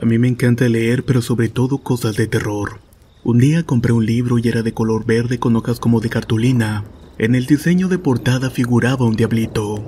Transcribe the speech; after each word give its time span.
A 0.00 0.04
mí 0.04 0.18
me 0.18 0.28
encanta 0.28 0.68
leer, 0.68 1.04
pero 1.04 1.22
sobre 1.22 1.48
todo 1.48 1.78
cosas 1.78 2.16
de 2.16 2.26
terror. 2.26 2.80
Un 3.24 3.38
día 3.38 3.62
compré 3.62 3.92
un 3.92 4.04
libro 4.04 4.38
y 4.38 4.46
era 4.46 4.62
de 4.62 4.74
color 4.74 5.06
verde 5.06 5.38
con 5.38 5.56
hojas 5.56 5.80
como 5.80 6.00
de 6.00 6.10
cartulina. 6.10 6.84
En 7.16 7.34
el 7.34 7.46
diseño 7.46 7.88
de 7.88 7.98
portada 7.98 8.50
figuraba 8.50 9.06
un 9.06 9.16
diablito. 9.16 9.82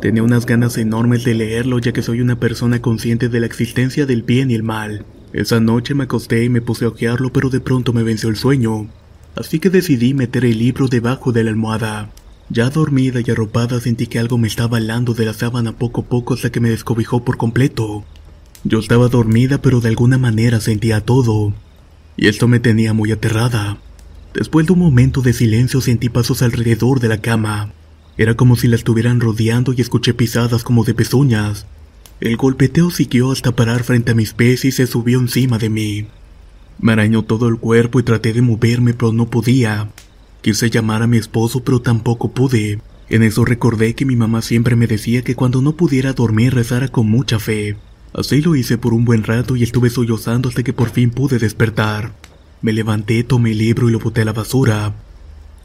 Tenía 0.00 0.22
unas 0.22 0.46
ganas 0.46 0.78
enormes 0.78 1.24
de 1.24 1.34
leerlo 1.34 1.78
ya 1.78 1.92
que 1.92 2.00
soy 2.00 2.22
una 2.22 2.40
persona 2.40 2.80
consciente 2.80 3.28
de 3.28 3.38
la 3.38 3.44
existencia 3.44 4.06
del 4.06 4.22
bien 4.22 4.50
y 4.50 4.54
el 4.54 4.62
mal. 4.62 5.04
Esa 5.34 5.60
noche 5.60 5.94
me 5.94 6.04
acosté 6.04 6.42
y 6.42 6.48
me 6.48 6.62
puse 6.62 6.86
a 6.86 6.88
hojearlo 6.88 7.30
pero 7.30 7.50
de 7.50 7.60
pronto 7.60 7.92
me 7.92 8.02
venció 8.02 8.30
el 8.30 8.36
sueño. 8.36 8.88
Así 9.36 9.58
que 9.58 9.68
decidí 9.68 10.14
meter 10.14 10.46
el 10.46 10.58
libro 10.58 10.88
debajo 10.88 11.32
de 11.32 11.44
la 11.44 11.50
almohada. 11.50 12.10
Ya 12.48 12.70
dormida 12.70 13.20
y 13.20 13.30
arropada 13.30 13.78
sentí 13.78 14.06
que 14.06 14.18
algo 14.18 14.38
me 14.38 14.48
estaba 14.48 14.78
alando 14.78 15.12
de 15.12 15.26
la 15.26 15.34
sábana 15.34 15.76
poco 15.76 16.00
a 16.00 16.04
poco 16.04 16.32
hasta 16.32 16.50
que 16.50 16.60
me 16.60 16.70
descobijó 16.70 17.26
por 17.26 17.36
completo. 17.36 18.06
Yo 18.62 18.78
estaba 18.78 19.08
dormida 19.08 19.62
pero 19.62 19.80
de 19.80 19.88
alguna 19.88 20.18
manera 20.18 20.60
sentía 20.60 21.00
todo. 21.00 21.54
Y 22.16 22.28
esto 22.28 22.46
me 22.46 22.60
tenía 22.60 22.92
muy 22.92 23.10
aterrada. 23.10 23.78
Después 24.34 24.66
de 24.66 24.74
un 24.74 24.78
momento 24.80 25.22
de 25.22 25.32
silencio 25.32 25.80
sentí 25.80 26.08
pasos 26.08 26.42
alrededor 26.42 27.00
de 27.00 27.08
la 27.08 27.20
cama. 27.20 27.72
Era 28.18 28.34
como 28.34 28.56
si 28.56 28.68
la 28.68 28.76
estuvieran 28.76 29.20
rodeando 29.20 29.72
y 29.72 29.80
escuché 29.80 30.12
pisadas 30.12 30.62
como 30.62 30.84
de 30.84 30.94
pezuñas. 30.94 31.66
El 32.20 32.36
golpeteo 32.36 32.90
siguió 32.90 33.32
hasta 33.32 33.56
parar 33.56 33.82
frente 33.82 34.12
a 34.12 34.14
mis 34.14 34.34
pies 34.34 34.66
y 34.66 34.72
se 34.72 34.86
subió 34.86 35.18
encima 35.18 35.56
de 35.56 35.70
mí. 35.70 36.06
Me 36.78 36.92
arañó 36.92 37.22
todo 37.22 37.48
el 37.48 37.56
cuerpo 37.56 37.98
y 37.98 38.02
traté 38.02 38.34
de 38.34 38.42
moverme 38.42 38.92
pero 38.92 39.12
no 39.12 39.30
podía. 39.30 39.90
Quise 40.42 40.68
llamar 40.68 41.02
a 41.02 41.06
mi 41.06 41.16
esposo 41.16 41.64
pero 41.64 41.80
tampoco 41.80 42.32
pude. 42.32 42.80
En 43.08 43.22
eso 43.22 43.46
recordé 43.46 43.94
que 43.94 44.04
mi 44.04 44.16
mamá 44.16 44.42
siempre 44.42 44.76
me 44.76 44.86
decía 44.86 45.22
que 45.22 45.34
cuando 45.34 45.62
no 45.62 45.72
pudiera 45.72 46.12
dormir 46.12 46.54
rezara 46.54 46.88
con 46.88 47.08
mucha 47.08 47.38
fe. 47.38 47.76
Así 48.12 48.42
lo 48.42 48.56
hice 48.56 48.76
por 48.76 48.92
un 48.92 49.04
buen 49.04 49.22
rato 49.22 49.56
y 49.56 49.62
estuve 49.62 49.90
sollozando 49.90 50.48
hasta 50.48 50.62
que 50.62 50.72
por 50.72 50.90
fin 50.90 51.10
pude 51.10 51.38
despertar. 51.38 52.12
Me 52.62 52.72
levanté, 52.72 53.22
tomé 53.24 53.52
el 53.52 53.58
libro 53.58 53.88
y 53.88 53.92
lo 53.92 54.00
boté 54.00 54.22
a 54.22 54.24
la 54.24 54.32
basura. 54.32 54.94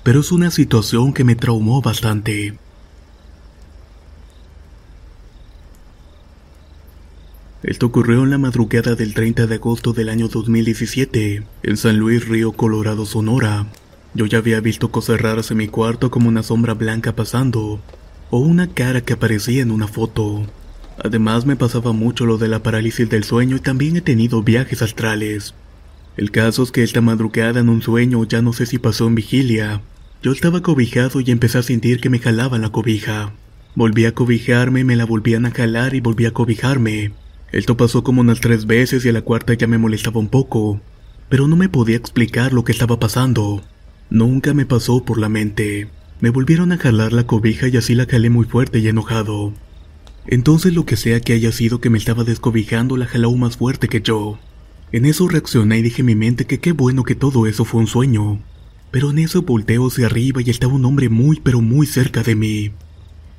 Pero 0.03 0.19
es 0.19 0.31
una 0.31 0.51
situación 0.51 1.13
que 1.13 1.23
me 1.23 1.35
traumó 1.35 1.81
bastante. 1.81 2.57
Esto 7.63 7.87
ocurrió 7.87 8.23
en 8.23 8.29
la 8.29 8.37
madrugada 8.37 8.93
del 8.93 9.15
30 9.15 9.47
de 9.47 9.55
agosto 9.55 9.91
del 9.91 10.09
año 10.09 10.27
2017, 10.27 11.43
en 11.63 11.77
San 11.77 11.97
Luis 11.97 12.27
Río 12.27 12.51
Colorado, 12.51 13.07
Sonora. 13.07 13.65
Yo 14.13 14.27
ya 14.27 14.37
había 14.37 14.59
visto 14.59 14.91
cosas 14.91 15.19
raras 15.19 15.49
en 15.49 15.57
mi 15.57 15.67
cuarto 15.67 16.11
como 16.11 16.29
una 16.29 16.43
sombra 16.43 16.75
blanca 16.75 17.15
pasando, 17.15 17.81
o 18.29 18.37
una 18.37 18.67
cara 18.67 19.01
que 19.01 19.13
aparecía 19.13 19.63
en 19.63 19.71
una 19.71 19.87
foto. 19.87 20.45
Además 21.03 21.45
me 21.45 21.55
pasaba 21.55 21.91
mucho 21.91 22.25
lo 22.25 22.37
de 22.37 22.47
la 22.47 22.63
parálisis 22.63 23.09
del 23.09 23.23
sueño 23.23 23.57
y 23.57 23.59
también 23.59 23.97
he 23.97 24.01
tenido 24.01 24.43
viajes 24.43 24.81
astrales. 24.81 25.53
El 26.17 26.31
caso 26.31 26.63
es 26.63 26.71
que 26.71 26.83
esta 26.83 27.01
madrugada 27.01 27.59
en 27.59 27.69
un 27.69 27.81
sueño, 27.81 28.23
ya 28.23 28.41
no 28.41 28.53
sé 28.53 28.65
si 28.65 28.79
pasó 28.79 29.07
en 29.07 29.15
vigilia, 29.15 29.81
yo 30.23 30.31
estaba 30.31 30.61
cobijado 30.61 31.19
y 31.19 31.29
empecé 31.29 31.57
a 31.57 31.63
sentir 31.63 31.99
que 31.99 32.09
me 32.09 32.19
jalaban 32.19 32.61
la 32.61 32.69
cobija. 32.69 33.33
Volví 33.75 34.05
a 34.05 34.13
cobijarme, 34.13 34.85
me 34.85 34.95
la 34.95 35.05
volvían 35.05 35.45
a 35.45 35.51
jalar 35.51 35.93
y 35.93 35.99
volví 35.99 36.25
a 36.25 36.31
cobijarme. 36.31 37.11
Esto 37.51 37.75
pasó 37.77 38.03
como 38.03 38.21
unas 38.21 38.39
tres 38.39 38.65
veces 38.65 39.05
y 39.05 39.09
a 39.09 39.11
la 39.11 39.21
cuarta 39.21 39.53
ya 39.53 39.67
me 39.67 39.77
molestaba 39.77 40.19
un 40.19 40.29
poco, 40.29 40.81
pero 41.29 41.47
no 41.47 41.57
me 41.57 41.69
podía 41.69 41.97
explicar 41.97 42.53
lo 42.53 42.63
que 42.63 42.71
estaba 42.71 42.99
pasando. 42.99 43.61
Nunca 44.09 44.53
me 44.53 44.65
pasó 44.65 45.03
por 45.03 45.19
la 45.19 45.29
mente. 45.29 45.89
Me 46.21 46.29
volvieron 46.29 46.71
a 46.71 46.77
jalar 46.77 47.11
la 47.11 47.27
cobija 47.27 47.67
y 47.67 47.75
así 47.75 47.93
la 47.93 48.05
jalé 48.05 48.29
muy 48.29 48.45
fuerte 48.45 48.79
y 48.79 48.87
enojado. 48.87 49.53
Entonces 50.27 50.73
lo 50.73 50.85
que 50.85 50.97
sea 50.97 51.19
que 51.19 51.33
haya 51.33 51.51
sido 51.51 51.79
que 51.79 51.89
me 51.89 51.97
estaba 51.97 52.23
descobijando 52.23 52.97
la 52.97 53.05
jaló 53.05 53.31
más 53.35 53.57
fuerte 53.57 53.87
que 53.87 54.01
yo. 54.01 54.39
En 54.91 55.05
eso 55.05 55.27
reaccioné 55.27 55.79
y 55.79 55.81
dije 55.83 56.01
en 56.01 56.07
mi 56.07 56.15
mente 56.15 56.45
que 56.45 56.59
qué 56.59 56.71
bueno 56.71 57.03
que 57.03 57.15
todo 57.15 57.47
eso 57.47 57.65
fue 57.65 57.81
un 57.81 57.87
sueño. 57.87 58.39
Pero 58.91 59.11
en 59.11 59.19
eso 59.19 59.41
volteo 59.41 59.87
hacia 59.87 60.07
arriba 60.07 60.41
y 60.41 60.49
estaba 60.49 60.73
un 60.73 60.85
hombre 60.85 61.09
muy 61.09 61.39
pero 61.41 61.61
muy 61.61 61.85
cerca 61.85 62.23
de 62.23 62.35
mí. 62.35 62.71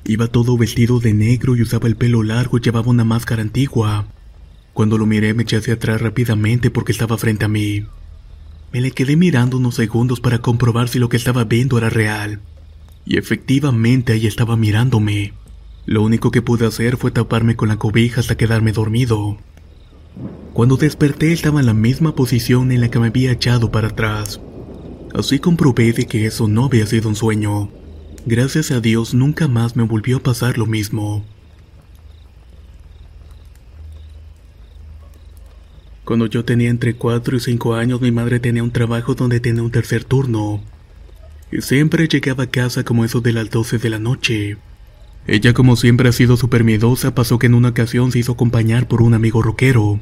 Iba 0.04 0.28
todo 0.28 0.56
vestido 0.56 1.00
de 1.00 1.14
negro 1.14 1.56
y 1.56 1.62
usaba 1.62 1.88
el 1.88 1.96
pelo 1.96 2.22
largo 2.22 2.58
y 2.58 2.60
llevaba 2.60 2.90
una 2.90 3.04
máscara 3.04 3.42
antigua. 3.42 4.06
Cuando 4.72 4.98
lo 4.98 5.06
miré 5.06 5.34
me 5.34 5.42
eché 5.42 5.56
hacia 5.56 5.74
atrás 5.74 6.00
rápidamente 6.00 6.70
porque 6.70 6.92
estaba 6.92 7.18
frente 7.18 7.46
a 7.46 7.48
mí. 7.48 7.86
Me 8.72 8.80
le 8.80 8.92
quedé 8.92 9.16
mirando 9.16 9.56
unos 9.56 9.74
segundos 9.74 10.20
para 10.20 10.38
comprobar 10.38 10.88
si 10.88 10.98
lo 10.98 11.08
que 11.08 11.16
estaba 11.16 11.44
viendo 11.44 11.78
era 11.78 11.90
real. 11.90 12.40
Y 13.04 13.16
efectivamente 13.16 14.12
ahí 14.12 14.26
estaba 14.26 14.56
mirándome. 14.56 15.32
Lo 15.86 16.02
único 16.02 16.32
que 16.32 16.42
pude 16.42 16.66
hacer 16.66 16.96
fue 16.96 17.12
taparme 17.12 17.54
con 17.54 17.68
la 17.68 17.76
cobija 17.76 18.20
hasta 18.20 18.36
quedarme 18.36 18.72
dormido. 18.72 19.38
Cuando 20.52 20.76
desperté 20.76 21.32
estaba 21.32 21.60
en 21.60 21.66
la 21.66 21.74
misma 21.74 22.16
posición 22.16 22.72
en 22.72 22.80
la 22.80 22.90
que 22.90 22.98
me 22.98 23.06
había 23.06 23.30
echado 23.30 23.70
para 23.70 23.88
atrás. 23.88 24.40
Así 25.14 25.38
comprobé 25.38 25.92
de 25.92 26.06
que 26.06 26.26
eso 26.26 26.48
no 26.48 26.64
había 26.64 26.86
sido 26.86 27.08
un 27.08 27.14
sueño. 27.14 27.70
Gracias 28.26 28.72
a 28.72 28.80
Dios 28.80 29.14
nunca 29.14 29.46
más 29.46 29.76
me 29.76 29.84
volvió 29.84 30.16
a 30.16 30.22
pasar 30.24 30.58
lo 30.58 30.66
mismo. 30.66 31.24
Cuando 36.04 36.26
yo 36.26 36.44
tenía 36.44 36.70
entre 36.70 36.96
4 36.96 37.36
y 37.36 37.40
5 37.40 37.74
años 37.74 38.00
mi 38.00 38.10
madre 38.10 38.40
tenía 38.40 38.64
un 38.64 38.72
trabajo 38.72 39.14
donde 39.14 39.38
tenía 39.38 39.62
un 39.62 39.70
tercer 39.70 40.02
turno. 40.02 40.64
Y 41.52 41.62
siempre 41.62 42.08
llegaba 42.08 42.44
a 42.44 42.50
casa 42.50 42.84
como 42.84 43.04
eso 43.04 43.20
de 43.20 43.32
las 43.32 43.50
12 43.50 43.78
de 43.78 43.90
la 43.90 44.00
noche. 44.00 44.56
Ella 45.26 45.54
como 45.54 45.76
siempre 45.76 46.08
ha 46.08 46.12
sido 46.12 46.36
súper 46.36 46.62
miedosa 46.62 47.14
pasó 47.14 47.38
que 47.38 47.46
en 47.46 47.54
una 47.54 47.70
ocasión 47.70 48.12
se 48.12 48.20
hizo 48.20 48.32
acompañar 48.32 48.86
por 48.86 49.02
un 49.02 49.14
amigo 49.14 49.42
rockero. 49.42 49.98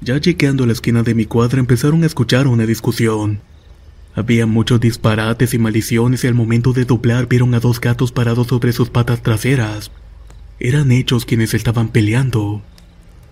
Ya 0.00 0.14
a 0.14 0.66
la 0.66 0.72
esquina 0.72 1.02
de 1.02 1.14
mi 1.14 1.26
cuadra 1.26 1.58
empezaron 1.58 2.02
a 2.02 2.06
escuchar 2.06 2.46
una 2.46 2.64
discusión. 2.64 3.40
Había 4.14 4.46
muchos 4.46 4.80
disparates 4.80 5.54
y 5.54 5.58
maldiciones 5.58 6.24
y 6.24 6.28
al 6.28 6.34
momento 6.34 6.72
de 6.72 6.84
doblar 6.84 7.28
vieron 7.28 7.54
a 7.54 7.60
dos 7.60 7.80
gatos 7.80 8.10
parados 8.10 8.46
sobre 8.46 8.72
sus 8.72 8.90
patas 8.90 9.22
traseras. 9.22 9.90
Eran 10.60 10.92
ellos 10.92 11.24
quienes 11.24 11.52
estaban 11.52 11.88
peleando. 11.88 12.62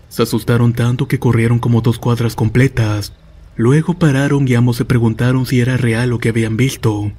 Se 0.08 0.22
asustaron 0.22 0.74
tanto 0.74 1.08
que 1.08 1.18
corrieron 1.18 1.58
como 1.58 1.80
dos 1.80 1.98
cuadras 1.98 2.36
completas. 2.36 3.14
Luego 3.56 3.94
pararon 3.94 4.46
y 4.46 4.54
ambos 4.54 4.76
se 4.76 4.84
preguntaron 4.84 5.46
si 5.46 5.60
era 5.60 5.76
real 5.76 6.10
lo 6.10 6.18
que 6.18 6.28
habían 6.28 6.56
visto. 6.56 7.10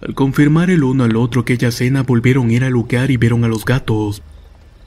Al 0.00 0.14
confirmar 0.14 0.70
el 0.70 0.84
uno 0.84 1.04
al 1.04 1.16
otro 1.16 1.40
aquella 1.40 1.70
cena 1.70 2.02
volvieron 2.02 2.50
a 2.50 2.52
ir 2.52 2.64
al 2.64 2.72
lugar 2.72 3.10
y 3.10 3.16
vieron 3.16 3.44
a 3.44 3.48
los 3.48 3.64
gatos. 3.64 4.22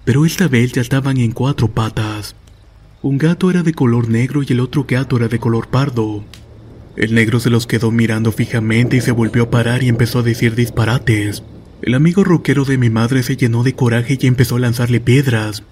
Pero 0.05 0.25
esta 0.25 0.47
vez 0.47 0.71
ya 0.71 0.81
estaban 0.81 1.17
en 1.17 1.31
cuatro 1.31 1.67
patas. 1.67 2.35
Un 3.01 3.17
gato 3.17 3.49
era 3.49 3.63
de 3.63 3.73
color 3.73 4.09
negro 4.09 4.43
y 4.43 4.47
el 4.49 4.59
otro 4.59 4.85
gato 4.87 5.17
era 5.17 5.27
de 5.27 5.39
color 5.39 5.67
pardo. 5.67 6.23
El 6.95 7.15
negro 7.15 7.39
se 7.39 7.49
los 7.49 7.65
quedó 7.65 7.91
mirando 7.91 8.31
fijamente 8.31 8.97
y 8.97 9.01
se 9.01 9.11
volvió 9.11 9.43
a 9.43 9.49
parar 9.49 9.83
y 9.83 9.87
empezó 9.87 10.19
a 10.19 10.23
decir 10.23 10.53
disparates. 10.53 11.43
El 11.81 11.93
amigo 11.95 12.23
roquero 12.23 12.65
de 12.65 12.77
mi 12.77 12.89
madre 12.89 13.23
se 13.23 13.37
llenó 13.37 13.63
de 13.63 13.73
coraje 13.73 14.17
y 14.19 14.27
empezó 14.27 14.57
a 14.57 14.59
lanzarle 14.59 14.99
piedras, 14.99 15.63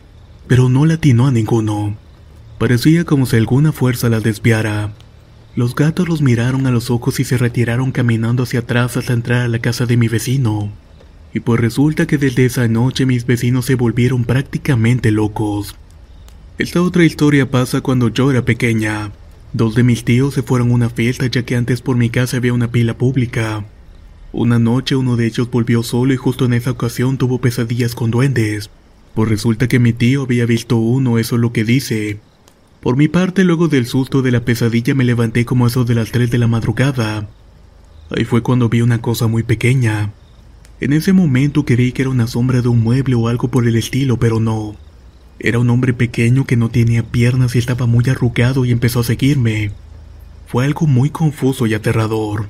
pero 0.47 0.69
no 0.69 0.85
latinó 0.85 1.27
a 1.27 1.31
ninguno. 1.31 1.97
Parecía 2.57 3.03
como 3.03 3.25
si 3.25 3.35
alguna 3.35 3.71
fuerza 3.71 4.07
la 4.09 4.19
desviara. 4.21 4.93
Los 5.57 5.73
gatos 5.73 6.07
los 6.07 6.21
miraron 6.21 6.67
a 6.67 6.71
los 6.71 6.91
ojos 6.91 7.19
y 7.19 7.23
se 7.23 7.35
retiraron 7.35 7.91
caminando 7.91 8.43
hacia 8.43 8.59
atrás 8.59 8.95
hasta 8.95 9.13
entrar 9.13 9.41
a 9.41 9.47
la 9.47 9.57
casa 9.57 9.87
de 9.87 9.97
mi 9.97 10.07
vecino. 10.07 10.71
Y 11.33 11.39
pues 11.39 11.59
resulta 11.59 12.05
que 12.05 12.19
desde 12.19 12.45
esa 12.45 12.67
noche 12.67 13.07
mis 13.07 13.25
vecinos 13.25 13.65
se 13.65 13.73
volvieron 13.73 14.23
prácticamente 14.23 15.09
locos. 15.09 15.75
Esta 16.59 16.83
otra 16.83 17.05
historia 17.05 17.49
pasa 17.49 17.81
cuando 17.81 18.09
yo 18.09 18.29
era 18.29 18.45
pequeña. 18.45 19.11
Dos 19.51 19.73
de 19.73 19.81
mis 19.81 20.03
tíos 20.03 20.35
se 20.35 20.43
fueron 20.43 20.69
a 20.69 20.75
una 20.75 20.89
fiesta 20.91 21.25
ya 21.25 21.41
que 21.41 21.55
antes 21.55 21.81
por 21.81 21.97
mi 21.97 22.11
casa 22.11 22.37
había 22.37 22.53
una 22.53 22.69
pila 22.69 22.95
pública. 22.95 23.65
Una 24.33 24.59
noche 24.59 24.95
uno 24.95 25.15
de 25.15 25.25
ellos 25.25 25.49
volvió 25.49 25.81
solo 25.81 26.13
y 26.13 26.17
justo 26.17 26.45
en 26.45 26.53
esa 26.53 26.69
ocasión 26.69 27.17
tuvo 27.17 27.41
pesadillas 27.41 27.95
con 27.95 28.11
duendes. 28.11 28.69
Pues 29.15 29.27
resulta 29.27 29.67
que 29.67 29.79
mi 29.79 29.91
tío 29.91 30.21
había 30.21 30.45
visto 30.45 30.77
uno, 30.77 31.17
eso 31.17 31.33
es 31.33 31.41
lo 31.41 31.51
que 31.51 31.63
dice. 31.63 32.19
Por 32.81 32.95
mi 32.95 33.07
parte, 33.07 33.43
luego 33.43 33.67
del 33.67 33.85
susto 33.85 34.21
de 34.21 34.31
la 34.31 34.41
pesadilla 34.41 34.93
me 34.93 35.03
levanté 35.03 35.45
como 35.45 35.67
eso 35.67 35.83
de 35.83 35.95
las 35.95 36.11
3 36.11 36.29
de 36.29 36.37
la 36.37 36.47
madrugada. 36.47 37.27
Ahí 38.15 38.23
fue 38.23 38.43
cuando 38.43 38.69
vi 38.69 38.81
una 38.81 39.01
cosa 39.01 39.27
muy 39.27 39.43
pequeña. 39.43 40.11
En 40.79 40.93
ese 40.93 41.11
momento 41.11 41.65
creí 41.65 41.91
que 41.91 42.03
era 42.03 42.11
una 42.11 42.27
sombra 42.27 42.61
de 42.61 42.67
un 42.67 42.81
mueble 42.81 43.15
o 43.15 43.27
algo 43.27 43.49
por 43.49 43.67
el 43.67 43.75
estilo, 43.75 44.17
pero 44.17 44.39
no. 44.39 44.75
Era 45.39 45.59
un 45.59 45.69
hombre 45.69 45.93
pequeño 45.93 46.45
que 46.45 46.55
no 46.55 46.69
tenía 46.69 47.03
piernas 47.03 47.55
y 47.55 47.59
estaba 47.59 47.87
muy 47.87 48.05
arrugado 48.09 48.63
y 48.63 48.71
empezó 48.71 48.99
a 48.99 49.03
seguirme. 49.03 49.71
Fue 50.45 50.63
algo 50.63 50.87
muy 50.87 51.09
confuso 51.09 51.65
y 51.65 51.73
aterrador. 51.73 52.47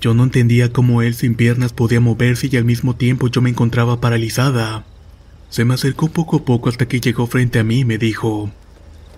Yo 0.00 0.14
no 0.14 0.24
entendía 0.24 0.72
cómo 0.72 1.02
él 1.02 1.14
sin 1.14 1.34
piernas 1.34 1.72
podía 1.72 2.00
moverse 2.00 2.48
y 2.50 2.56
al 2.56 2.64
mismo 2.64 2.94
tiempo 2.94 3.28
yo 3.28 3.40
me 3.40 3.50
encontraba 3.50 4.00
paralizada. 4.00 4.84
Se 5.50 5.64
me 5.64 5.74
acercó 5.74 6.08
poco 6.08 6.36
a 6.36 6.44
poco 6.44 6.68
hasta 6.68 6.86
que 6.86 7.00
llegó 7.00 7.26
frente 7.26 7.58
a 7.58 7.64
mí 7.64 7.80
y 7.80 7.84
me 7.84 7.98
dijo, 7.98 8.50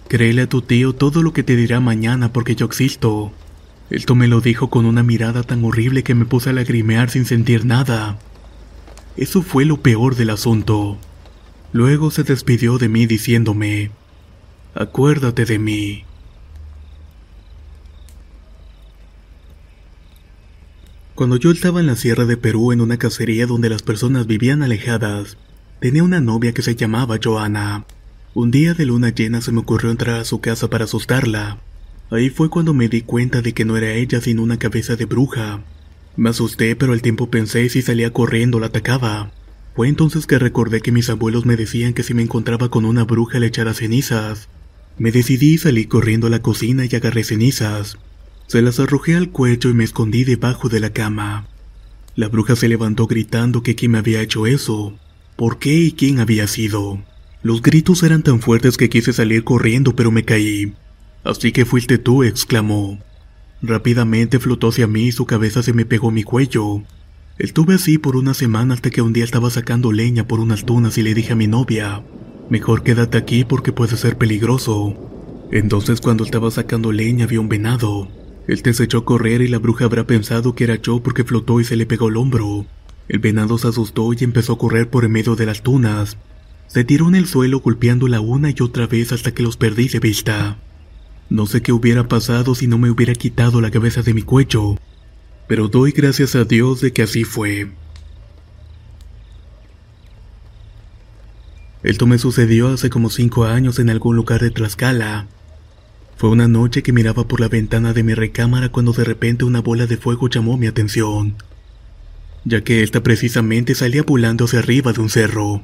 Créele 0.09 0.43
a 0.43 0.49
tu 0.49 0.63
tío 0.63 0.95
todo 0.95 1.23
lo 1.23 1.33
que 1.33 1.43
te 1.43 1.57
dirá 1.57 1.81
mañana 1.81 2.33
porque 2.33 2.55
yo 2.55 2.67
existo. 2.67 3.33
Esto 3.91 4.15
me 4.15 4.29
lo 4.29 4.41
dijo 4.41 4.71
con 4.71 4.87
una 4.87 5.03
mirada 5.03 5.43
tan 5.43 5.65
horrible 5.65 6.05
que 6.05 6.15
me 6.15 6.25
puse 6.25 6.51
a 6.51 6.53
lagrimear 6.53 7.11
sin 7.11 7.25
sentir 7.25 7.65
nada. 7.65 8.19
Eso 9.17 9.43
fue 9.43 9.65
lo 9.65 9.79
peor 9.79 10.15
del 10.15 10.31
asunto. 10.31 10.99
Luego 11.73 12.11
se 12.11 12.23
despidió 12.23 12.79
de 12.79 12.89
mí 12.89 13.07
diciéndome, 13.07 13.91
Acuérdate 14.75 15.45
de 15.45 15.59
mí. 15.59 16.05
Cuando 21.17 21.37
yo 21.37 21.51
estaba 21.51 21.81
en 21.81 21.87
la 21.87 21.97
Sierra 21.97 22.27
de 22.27 22.37
Perú 22.37 22.73
en 22.73 22.83
una 22.83 22.99
cacería 22.99 23.47
donde 23.47 23.71
las 23.71 23.83
personas 23.83 24.27
vivían 24.27 24.63
alejadas, 24.63 25.39
tenía 25.81 26.03
una 26.05 26.21
novia 26.21 26.53
que 26.53 26.63
se 26.63 26.77
llamaba 26.77 27.19
Joana. 27.23 27.87
Un 28.39 28.51
día 28.51 28.75
de 28.75 28.85
luna 28.85 29.15
llena 29.15 29.41
se 29.41 29.51
me 29.51 29.61
ocurrió 29.61 29.91
entrar 29.91 30.21
a 30.21 30.25
su 30.27 30.43
casa 30.43 30.69
para 30.69 30.85
asustarla. 30.85 31.59
Ahí 32.11 32.29
fue 32.29 32.51
cuando 32.51 32.75
me 32.75 32.91
di 32.91 33.01
cuenta 33.01 33.41
de 33.41 33.55
que 33.55 33.65
no 33.65 33.79
era 33.79 33.95
ella 33.95 34.21
sino 34.21 34.43
una 34.43 34.59
cabeza 34.59 34.95
de 34.95 35.07
bruja. 35.07 35.65
Me 36.19 36.29
asusté, 36.29 36.77
pero 36.77 36.93
al 36.93 37.01
tiempo 37.01 37.31
pensé 37.31 37.67
si 37.71 37.81
salía 37.81 38.13
corriendo 38.13 38.61
la 38.61 38.67
atacaba. 38.67 39.33
Fue 39.75 39.89
entonces 39.89 40.27
que 40.27 40.39
recordé 40.39 40.83
que 40.83 40.93
mis 40.93 41.09
abuelos 41.09 41.47
me 41.47 41.57
decían 41.57 41.95
que 41.95 42.03
si 42.03 42.13
me 42.13 42.21
encontraba 42.21 42.69
con 42.69 42.85
una 42.85 43.05
bruja 43.05 43.39
le 43.39 43.47
echara 43.47 43.73
cenizas. 43.73 44.51
Me 44.99 45.13
decidí 45.13 45.55
y 45.55 45.59
salí 45.59 45.87
corriendo 45.87 46.27
a 46.27 46.31
la 46.31 46.43
cocina 46.43 46.85
y 46.85 46.95
agarré 46.95 47.25
cenizas. 47.25 47.97
Se 48.49 48.61
las 48.61 48.79
arrojé 48.79 49.17
al 49.17 49.31
cuello 49.31 49.71
y 49.71 49.73
me 49.73 49.85
escondí 49.85 50.25
debajo 50.25 50.69
de 50.69 50.81
la 50.81 50.91
cama. 50.91 51.49
La 52.17 52.29
bruja 52.29 52.55
se 52.55 52.69
levantó 52.69 53.07
gritando 53.07 53.63
que 53.63 53.75
quién 53.75 53.93
me 53.93 53.99
había 53.99 54.21
hecho 54.21 54.47
eso, 54.47 54.93
por 55.37 55.59
qué 55.59 55.73
y 55.73 55.93
quién 55.93 56.21
había 56.21 56.47
sido. 56.49 57.03
Los 57.47 57.63
gritos 57.63 58.03
eran 58.03 58.25
tan 58.25 58.41
fuertes 58.41 58.77
que 58.77 58.89
quise 58.89 59.13
salir 59.13 59.45
corriendo 59.45 59.95
pero 59.95 60.11
me 60.11 60.25
caí. 60.25 60.75
Así 61.23 61.53
que 61.53 61.65
fuiste 61.65 61.97
tú, 61.97 62.25
exclamó. 62.25 62.99
Rápidamente 63.63 64.41
flotó 64.41 64.71
hacia 64.71 64.89
mí 64.89 65.05
y 65.05 65.13
su 65.13 65.27
cabeza 65.27 65.63
se 65.63 65.73
me 65.73 65.85
pegó 65.85 66.09
a 66.09 66.11
mi 66.11 66.25
cuello. 66.25 66.83
Estuve 67.39 67.75
así 67.75 67.99
por 67.99 68.17
una 68.17 68.35
semana 68.35 68.75
hasta 68.75 68.91
que 68.91 69.01
un 69.01 69.13
día 69.13 69.23
estaba 69.23 69.49
sacando 69.51 69.93
leña 69.93 70.27
por 70.27 70.41
unas 70.41 70.67
tunas 70.67 70.99
y 70.99 71.05
le 71.05 71.15
dije 71.15 71.35
a 71.35 71.37
mi 71.37 71.47
novia, 71.47 72.03
mejor 72.51 72.83
quédate 72.83 73.17
aquí 73.17 73.45
porque 73.45 73.71
puede 73.71 73.97
ser 73.97 74.19
peligroso. 74.19 74.97
Entonces 75.53 76.01
cuando 76.01 76.25
estaba 76.25 76.51
sacando 76.51 76.91
leña 76.91 77.29
vi 77.29 77.37
un 77.37 77.49
venado. 77.49 78.09
Él 78.49 78.61
te 78.63 78.71
echó 78.71 78.99
a 78.99 79.05
correr 79.05 79.41
y 79.43 79.47
la 79.47 79.61
bruja 79.61 79.85
habrá 79.85 80.05
pensado 80.05 80.57
que 80.57 80.65
era 80.65 80.83
yo 80.83 81.01
porque 81.01 81.23
flotó 81.23 81.61
y 81.61 81.65
se 81.65 81.77
le 81.77 81.87
pegó 81.87 82.09
el 82.09 82.17
hombro. 82.17 82.67
El 83.09 83.21
venado 83.21 83.57
se 83.57 83.69
asustó 83.69 84.13
y 84.13 84.25
empezó 84.25 84.55
a 84.55 84.59
correr 84.59 84.91
por 84.91 85.05
en 85.05 85.13
medio 85.13 85.37
de 85.37 85.47
las 85.47 85.63
tunas. 85.63 86.17
Se 86.69 86.85
tiró 86.85 87.09
en 87.09 87.15
el 87.15 87.27
suelo 87.27 87.61
golpeándola 87.61 88.21
una 88.21 88.51
y 88.51 88.57
otra 88.61 88.87
vez 88.87 89.13
hasta 89.13 89.33
que 89.33 89.43
los 89.43 89.57
perdí 89.57 89.89
de 89.89 90.01
vista. 90.01 90.59
No 91.29 91.47
sé 91.47 91.63
qué 91.63 91.73
hubiera 91.73 92.09
pasado 92.09 92.55
si 92.55 92.67
no 92.67 92.79
me 92.79 92.91
hubiera 92.91 93.15
quitado 93.15 93.61
la 93.61 93.71
cabeza 93.71 94.03
de 94.03 94.15
mi 94.15 94.23
cuello, 94.23 94.77
pero 95.49 95.69
doy 95.69 95.93
gracias 95.93 96.35
a 96.35 96.45
Dios 96.45 96.81
de 96.81 96.93
que 96.93 97.03
así 97.03 97.25
fue. 97.25 97.71
Esto 101.83 102.07
me 102.07 102.19
sucedió 102.19 102.69
hace 102.69 102.91
como 102.91 103.11
cinco 103.11 103.45
años 103.45 103.79
en 103.79 103.91
algún 103.91 104.17
lugar 104.17 104.41
de 104.41 104.51
Tlaxcala. 104.51 105.29
Fue 106.17 106.31
una 106.31 106.49
noche 106.49 106.83
que 106.83 106.93
miraba 106.93 107.29
por 107.29 107.41
la 107.41 107.49
ventana 107.49 107.93
de 107.93 108.03
mi 108.03 108.15
recámara 108.15 108.71
cuando 108.71 108.93
de 108.93 109.05
repente 109.05 109.45
una 109.45 109.61
bola 109.61 109.87
de 109.87 109.97
fuego 109.97 110.29
llamó 110.29 110.57
mi 110.57 110.67
atención, 110.67 111.37
ya 112.45 112.63
que 112.65 112.83
esta 112.83 113.03
precisamente 113.03 113.75
salía 113.75 114.03
volando 114.03 114.47
hacia 114.47 114.61
arriba 114.61 114.93
de 114.93 115.01
un 115.01 115.11
cerro. 115.11 115.63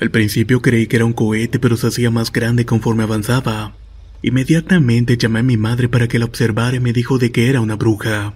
Al 0.00 0.10
principio 0.10 0.62
creí 0.62 0.86
que 0.86 0.96
era 0.96 1.04
un 1.04 1.12
cohete, 1.12 1.58
pero 1.58 1.76
se 1.76 1.86
hacía 1.86 2.10
más 2.10 2.32
grande 2.32 2.64
conforme 2.64 3.02
avanzaba. 3.02 3.74
Inmediatamente 4.22 5.16
llamé 5.16 5.40
a 5.40 5.42
mi 5.42 5.56
madre 5.56 5.88
para 5.88 6.08
que 6.08 6.18
la 6.18 6.24
observara 6.24 6.76
y 6.76 6.80
me 6.80 6.92
dijo 6.92 7.18
de 7.18 7.32
que 7.32 7.48
era 7.50 7.60
una 7.60 7.76
bruja. 7.76 8.34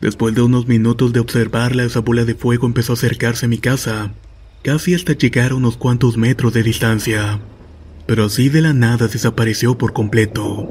Después 0.00 0.34
de 0.34 0.42
unos 0.42 0.68
minutos 0.68 1.12
de 1.12 1.20
observarla, 1.20 1.84
esa 1.84 2.00
bola 2.00 2.24
de 2.24 2.34
fuego 2.34 2.66
empezó 2.66 2.92
a 2.92 2.94
acercarse 2.94 3.46
a 3.46 3.48
mi 3.48 3.58
casa, 3.58 4.12
casi 4.62 4.94
hasta 4.94 5.14
llegar 5.14 5.52
a 5.52 5.54
unos 5.54 5.76
cuantos 5.76 6.16
metros 6.16 6.52
de 6.52 6.62
distancia. 6.62 7.40
Pero 8.06 8.24
así 8.24 8.48
de 8.50 8.60
la 8.60 8.72
nada 8.72 9.08
desapareció 9.08 9.78
por 9.78 9.92
completo. 9.92 10.68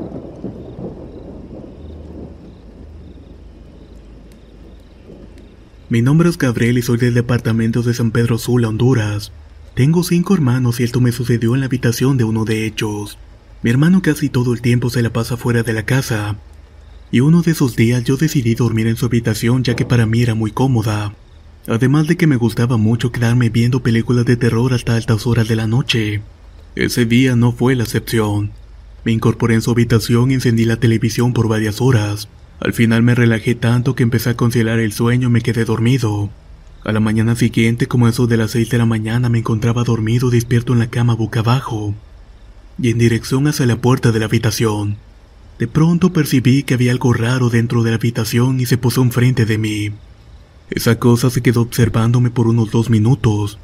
Mi 5.90 6.02
nombre 6.02 6.30
es 6.30 6.38
Gabriel 6.38 6.78
y 6.78 6.82
soy 6.82 6.98
del 6.98 7.14
departamento 7.14 7.82
de 7.82 7.94
San 7.94 8.12
Pedro 8.12 8.38
Sula, 8.38 8.70
Honduras. 8.70 9.32
Tengo 9.76 10.04
cinco 10.04 10.34
hermanos 10.34 10.80
y 10.80 10.84
esto 10.84 11.02
me 11.02 11.12
sucedió 11.12 11.54
en 11.54 11.60
la 11.60 11.66
habitación 11.66 12.16
de 12.16 12.24
uno 12.24 12.46
de 12.46 12.66
ellos. 12.66 13.18
Mi 13.62 13.72
hermano 13.72 14.02
casi 14.02 14.30
todo 14.30 14.54
el 14.54 14.62
tiempo 14.62 14.90
se 14.90 15.02
la 15.02 15.12
pasa 15.12 15.36
fuera 15.36 15.64
de 15.64 15.74
la 15.74 15.84
casa. 15.84 16.38
Y 17.12 17.20
uno 17.20 17.42
de 17.42 17.52
esos 17.52 17.76
días 17.76 18.06
yo 18.06 18.16
decidí 18.16 18.56
dormir 18.56 18.88
en 18.88 18.96
su 18.96 19.06
habitación 19.06 19.66
ya 19.66 19.76
que 19.76 19.86
para 19.86 20.06
mí 20.06 20.22
era 20.22 20.34
muy 20.34 20.52
cómoda. 20.52 21.14
Además 21.68 22.08
de 22.08 22.16
que 22.16 22.26
me 22.26 22.38
gustaba 22.38 22.78
mucho 22.78 23.12
quedarme 23.12 23.50
viendo 23.50 23.84
películas 23.84 24.26
de 24.26 24.38
terror 24.38 24.74
hasta 24.74 24.96
altas 24.96 25.28
horas 25.28 25.50
de 25.50 25.58
la 25.58 25.68
noche. 25.68 26.22
Ese 26.76 27.06
día 27.06 27.36
no 27.36 27.52
fue 27.52 27.76
la 27.76 27.84
excepción. 27.84 28.52
Me 29.04 29.12
incorporé 29.12 29.56
en 29.56 29.62
su 29.62 29.72
habitación 29.72 30.32
y 30.32 30.36
encendí 30.36 30.64
la 30.64 30.78
televisión 30.78 31.34
por 31.34 31.50
varias 31.50 31.82
horas. 31.82 32.30
Al 32.62 32.72
final 32.72 33.04
me 33.04 33.14
relajé 33.14 33.56
tanto 33.56 33.94
que 33.94 34.04
empecé 34.04 34.30
a 34.30 34.38
conciliar 34.38 34.80
el 34.80 34.94
sueño 34.94 35.28
y 35.28 35.32
me 35.32 35.42
quedé 35.42 35.66
dormido. 35.66 36.30
A 36.86 36.92
la 36.92 37.00
mañana 37.00 37.36
siguiente, 37.36 37.88
como 37.88 38.08
eso 38.08 38.28
de 38.28 38.38
las 38.38 38.52
seis 38.52 38.70
de 38.70 38.78
la 38.78 38.86
mañana, 38.86 39.28
me 39.28 39.40
encontraba 39.40 39.84
dormido 39.84 40.30
despierto 40.30 40.74
en 40.74 40.78
la 40.78 40.92
cama 40.92 41.16
boca 41.16 41.40
abajo, 41.40 41.96
y 42.80 42.92
en 42.92 43.00
dirección 43.00 43.48
hacia 43.48 43.66
la 43.66 43.82
puerta 43.82 44.12
de 44.12 44.20
la 44.20 44.26
habitación. 44.26 44.98
De 45.58 45.68
pronto 45.68 46.14
percibí 46.14 46.62
que 46.62 46.76
había 46.76 46.92
algo 46.92 47.12
raro 47.12 47.50
dentro 47.50 47.82
de 47.82 47.90
la 47.90 47.96
habitación 47.96 48.60
y 48.60 48.68
se 48.68 48.78
posó 48.78 49.02
enfrente 49.02 49.46
de 49.46 49.58
mí. 49.58 49.94
Esa 50.70 51.00
cosa 51.00 51.32
se 51.32 51.42
quedó 51.42 51.62
observándome 51.62 52.30
por 52.30 52.48
unos 52.48 52.70
dos 52.70 52.92
minutos. 52.92 53.58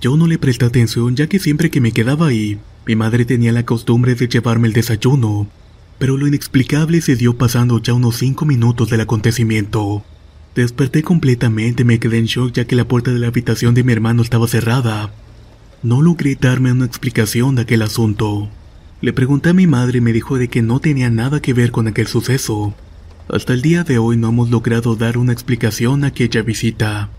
Yo 0.00 0.16
no 0.16 0.28
le 0.28 0.38
presté 0.38 0.66
atención 0.66 1.16
ya 1.16 1.26
que 1.26 1.40
siempre 1.40 1.70
que 1.70 1.80
me 1.80 1.90
quedaba 1.90 2.28
ahí, 2.28 2.60
mi 2.86 2.94
madre 2.94 3.24
tenía 3.24 3.50
la 3.50 3.66
costumbre 3.66 4.14
de 4.14 4.28
llevarme 4.28 4.68
el 4.68 4.72
desayuno, 4.72 5.48
pero 5.98 6.16
lo 6.16 6.28
inexplicable 6.28 7.00
se 7.00 7.16
dio 7.16 7.36
pasando 7.36 7.82
ya 7.82 7.92
unos 7.94 8.18
cinco 8.18 8.44
minutos 8.44 8.88
del 8.88 9.00
acontecimiento. 9.00 10.04
Desperté 10.54 11.02
completamente 11.02 11.82
y 11.82 11.86
me 11.86 11.98
quedé 11.98 12.18
en 12.18 12.26
shock 12.26 12.52
ya 12.52 12.64
que 12.64 12.76
la 12.76 12.86
puerta 12.86 13.12
de 13.12 13.18
la 13.18 13.28
habitación 13.28 13.74
de 13.74 13.84
mi 13.84 13.92
hermano 13.92 14.22
estaba 14.22 14.48
cerrada. 14.48 15.12
No 15.82 16.02
logré 16.02 16.34
darme 16.34 16.72
una 16.72 16.86
explicación 16.86 17.54
de 17.54 17.62
aquel 17.62 17.82
asunto. 17.82 18.48
Le 19.00 19.12
pregunté 19.12 19.50
a 19.50 19.54
mi 19.54 19.68
madre 19.68 19.98
y 19.98 20.00
me 20.00 20.12
dijo 20.12 20.36
de 20.38 20.48
que 20.48 20.62
no 20.62 20.80
tenía 20.80 21.10
nada 21.10 21.40
que 21.40 21.52
ver 21.52 21.70
con 21.70 21.86
aquel 21.86 22.08
suceso. 22.08 22.74
Hasta 23.28 23.52
el 23.52 23.62
día 23.62 23.84
de 23.84 23.98
hoy 23.98 24.16
no 24.16 24.30
hemos 24.30 24.50
logrado 24.50 24.96
dar 24.96 25.18
una 25.18 25.32
explicación 25.32 26.02
a 26.02 26.08
aquella 26.08 26.42
visita. 26.42 27.10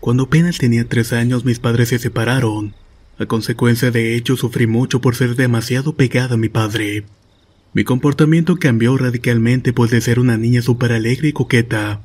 Cuando 0.00 0.24
apenas 0.24 0.58
tenía 0.58 0.88
tres 0.88 1.12
años 1.12 1.44
mis 1.44 1.58
padres 1.58 1.90
se 1.90 1.98
separaron. 1.98 2.74
A 3.18 3.26
consecuencia 3.26 3.90
de 3.90 4.16
ello 4.16 4.36
sufrí 4.36 4.66
mucho 4.66 5.00
por 5.00 5.14
ser 5.14 5.36
demasiado 5.36 5.94
pegada 5.94 6.34
a 6.34 6.38
mi 6.38 6.48
padre. 6.48 7.04
Mi 7.74 7.84
comportamiento 7.84 8.56
cambió 8.56 8.96
radicalmente 8.98 9.72
pues 9.72 9.90
de 9.90 10.00
ser 10.02 10.18
una 10.18 10.36
niña 10.36 10.60
súper 10.60 10.92
alegre 10.92 11.28
y 11.28 11.32
coqueta. 11.32 12.02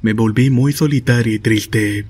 Me 0.00 0.14
volví 0.14 0.48
muy 0.48 0.72
solitaria 0.72 1.34
y 1.34 1.38
triste. 1.38 2.06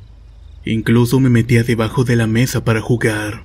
Incluso 0.65 1.19
me 1.19 1.29
metía 1.29 1.65
debajo 1.65 2.05
de 2.05 2.15
la 2.15 2.29
mesa 2.29 2.65
para 2.65 2.81
jugar. 2.81 3.45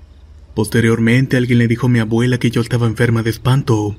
Posteriormente 0.53 1.37
alguien 1.37 1.57
le 1.59 1.67
dijo 1.67 1.87
a 1.87 1.89
mi 1.89 1.99
abuela 1.99 2.37
que 2.37 2.51
yo 2.51 2.61
estaba 2.61 2.85
enferma 2.85 3.23
de 3.23 3.31
espanto. 3.31 3.95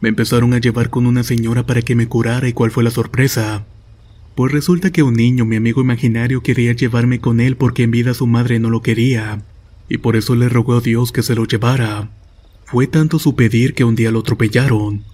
Me 0.00 0.08
empezaron 0.08 0.54
a 0.54 0.58
llevar 0.58 0.88
con 0.88 1.06
una 1.06 1.22
señora 1.22 1.66
para 1.66 1.82
que 1.82 1.94
me 1.94 2.08
curara 2.08 2.48
y 2.48 2.54
cuál 2.54 2.70
fue 2.70 2.82
la 2.82 2.90
sorpresa. 2.90 3.66
Pues 4.34 4.52
resulta 4.52 4.90
que 4.90 5.02
un 5.02 5.14
niño, 5.14 5.44
mi 5.44 5.56
amigo 5.56 5.80
imaginario, 5.82 6.42
quería 6.42 6.72
llevarme 6.72 7.20
con 7.20 7.40
él 7.40 7.56
porque 7.56 7.84
en 7.84 7.90
vida 7.90 8.14
su 8.14 8.26
madre 8.26 8.58
no 8.58 8.68
lo 8.68 8.82
quería, 8.82 9.42
y 9.88 9.98
por 9.98 10.16
eso 10.16 10.34
le 10.34 10.48
rogó 10.48 10.78
a 10.78 10.80
Dios 10.80 11.12
que 11.12 11.22
se 11.22 11.34
lo 11.34 11.44
llevara. 11.44 12.10
Fue 12.66 12.86
tanto 12.86 13.18
su 13.18 13.34
pedir 13.36 13.74
que 13.74 13.84
un 13.84 13.94
día 13.94 14.10
lo 14.10 14.20
atropellaron. 14.20 15.04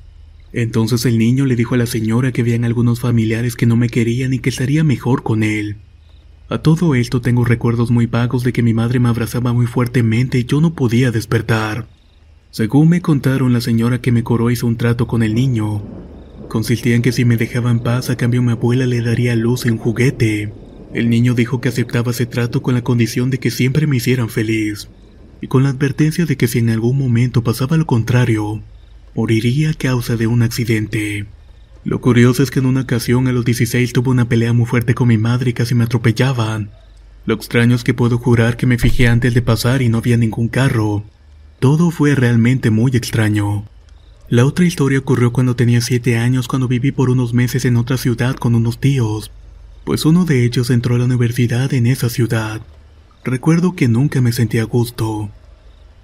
Entonces 0.53 1.05
el 1.07 1.19
niño 1.19 1.47
le 1.47 1.57
dijo 1.57 1.75
a 1.75 1.79
la 1.79 1.87
señora 1.87 2.33
que 2.33 2.41
habían 2.41 2.65
algunos 2.65 3.01
familiares 3.01 3.57
que 3.57 3.67
no 3.67 3.77
me 3.77 3.89
querían 3.89 4.33
y 4.33 4.39
que 4.39 4.51
estaría 4.51 4.85
mejor 4.85 5.23
con 5.23 5.43
él. 5.43 5.77
A 6.49 6.59
todo 6.59 6.95
esto 6.97 7.21
tengo 7.21 7.45
recuerdos 7.45 7.91
muy 7.91 8.07
vagos 8.07 8.43
de 8.43 8.53
que 8.53 8.63
mi 8.63 8.75
madre 8.75 8.99
me 8.99 9.09
abrazaba 9.09 9.53
muy 9.53 9.67
fuertemente 9.67 10.39
y 10.39 10.45
yo 10.45 10.61
no 10.61 10.75
podía 10.75 11.13
despertar. 11.13 11.87
Según 12.51 12.89
me 12.89 13.01
contaron, 13.01 13.53
la 13.53 13.61
señora 13.61 14.01
que 14.01 14.11
me 14.11 14.25
curó 14.25 14.51
hizo 14.51 14.67
un 14.67 14.77
trato 14.77 15.07
con 15.07 15.23
el 15.23 15.35
niño. 15.35 15.83
Consistía 16.49 16.97
en 16.97 17.03
que 17.03 17.13
si 17.13 17.25
me 17.25 17.37
dejaba 17.37 17.71
en 17.71 17.79
paz, 17.79 18.11
a 18.11 18.17
cambio 18.17 18.43
mi 18.43 18.51
abuela 18.51 18.87
le 18.87 19.01
daría 19.03 19.37
luz 19.37 19.67
en 19.67 19.75
un 19.75 19.79
juguete. 19.79 20.53
El 20.93 21.09
niño 21.09 21.35
dijo 21.35 21.61
que 21.61 21.69
aceptaba 21.69 22.11
ese 22.11 22.27
trato 22.27 22.63
con 22.63 22.75
la 22.75 22.83
condición 22.83 23.31
de 23.31 23.39
que 23.39 23.53
siempre 23.53 23.87
me 23.87 23.99
hicieran 23.99 24.29
feliz, 24.29 24.89
y 25.41 25.49
con 25.49 25.63
la 25.63 25.71
advertencia 25.71 26.27
de 26.27 26.37
que 26.37 26.49
si 26.49 26.59
en 26.59 26.71
algún 26.71 26.99
momento 26.99 27.43
pasaba 27.43 27.77
lo 27.77 27.87
contrario, 27.87 28.63
moriría 29.15 29.71
a 29.71 29.75
causa 29.75 30.17
de 30.17 30.27
un 30.27 30.43
accidente. 30.43 31.27
Lo 31.85 32.01
curioso 32.01 32.43
es 32.43 32.51
que 32.51 32.59
en 32.59 32.67
una 32.67 32.83
ocasión 32.83 33.27
a 33.27 33.33
los 33.33 33.45
16 33.45 33.93
tuve 33.93 34.11
una 34.11 34.29
pelea 34.29 34.53
muy 34.53 34.67
fuerte 34.67 34.95
con 34.95 35.09
mi 35.09 35.19
madre 35.19 35.51
y 35.51 35.55
casi 35.55 35.75
me 35.75 35.85
atropellaban. 35.85 36.71
Lo 37.27 37.35
extraño 37.35 37.75
es 37.75 37.85
que 37.85 37.95
puedo 37.95 38.19
jurar 38.19 38.57
que 38.57 38.67
me 38.67 38.79
fijé 38.79 39.09
antes 39.09 39.35
de 39.35 39.43
pasar 39.43 39.83
y 39.83 39.89
no 39.89 39.99
había 39.99 40.17
ningún 40.17 40.49
carro. 40.49 41.05
Todo 41.59 41.91
fue 41.91 42.15
realmente 42.15 42.71
muy 42.71 42.93
extraño. 42.95 43.65
La 44.29 44.47
otra 44.47 44.65
historia 44.65 44.99
ocurrió 44.99 45.33
cuando 45.33 45.57
tenía 45.57 45.81
7 45.81 46.17
años 46.19 46.49
cuando 46.49 46.69
viví 46.69 46.93
por 46.93 47.11
unos 47.11 47.35
meses 47.35 47.65
en 47.65 47.77
otra 47.77 47.97
ciudad 47.97 48.37
con 48.37 48.55
unos 48.55 48.79
tíos, 48.79 49.31
pues 49.85 50.05
uno 50.05 50.25
de 50.25 50.45
ellos 50.45 50.71
entró 50.71 50.95
a 50.95 50.99
la 50.99 51.07
universidad 51.07 51.73
en 51.75 51.87
esa 51.87 52.09
ciudad. 52.09 52.61
Recuerdo 53.23 53.75
que 53.77 53.87
nunca 53.87 54.23
me 54.23 54.33
sentía 54.33 54.63
a 54.63 54.65
gusto. 54.65 55.31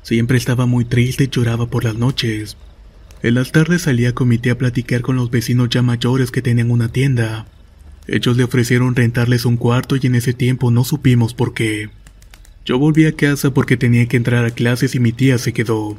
Siempre 0.02 0.36
estaba 0.36 0.66
muy 0.66 0.84
triste 0.84 1.24
y 1.24 1.28
lloraba 1.28 1.66
por 1.66 1.84
las 1.84 1.96
noches. 1.96 2.58
En 3.22 3.34
las 3.34 3.52
tardes 3.52 3.82
salía 3.82 4.14
con 4.14 4.28
mi 4.28 4.36
tía 4.36 4.52
a 4.52 4.58
platicar 4.58 5.00
con 5.00 5.16
los 5.16 5.30
vecinos 5.30 5.70
ya 5.70 5.80
mayores 5.80 6.30
que 6.30 6.42
tenían 6.42 6.70
una 6.70 6.88
tienda. 6.88 7.46
Ellos 8.06 8.36
le 8.36 8.44
ofrecieron 8.44 8.94
rentarles 8.94 9.46
un 9.46 9.56
cuarto 9.56 9.96
y 9.96 10.06
en 10.06 10.14
ese 10.14 10.34
tiempo 10.34 10.70
no 10.70 10.84
supimos 10.84 11.32
por 11.32 11.54
qué. 11.54 11.88
Yo 12.66 12.78
volví 12.78 13.06
a 13.06 13.16
casa 13.16 13.50
porque 13.50 13.78
tenía 13.78 14.06
que 14.06 14.18
entrar 14.18 14.44
a 14.44 14.50
clases 14.50 14.94
y 14.94 15.00
mi 15.00 15.12
tía 15.12 15.38
se 15.38 15.54
quedó. 15.54 15.96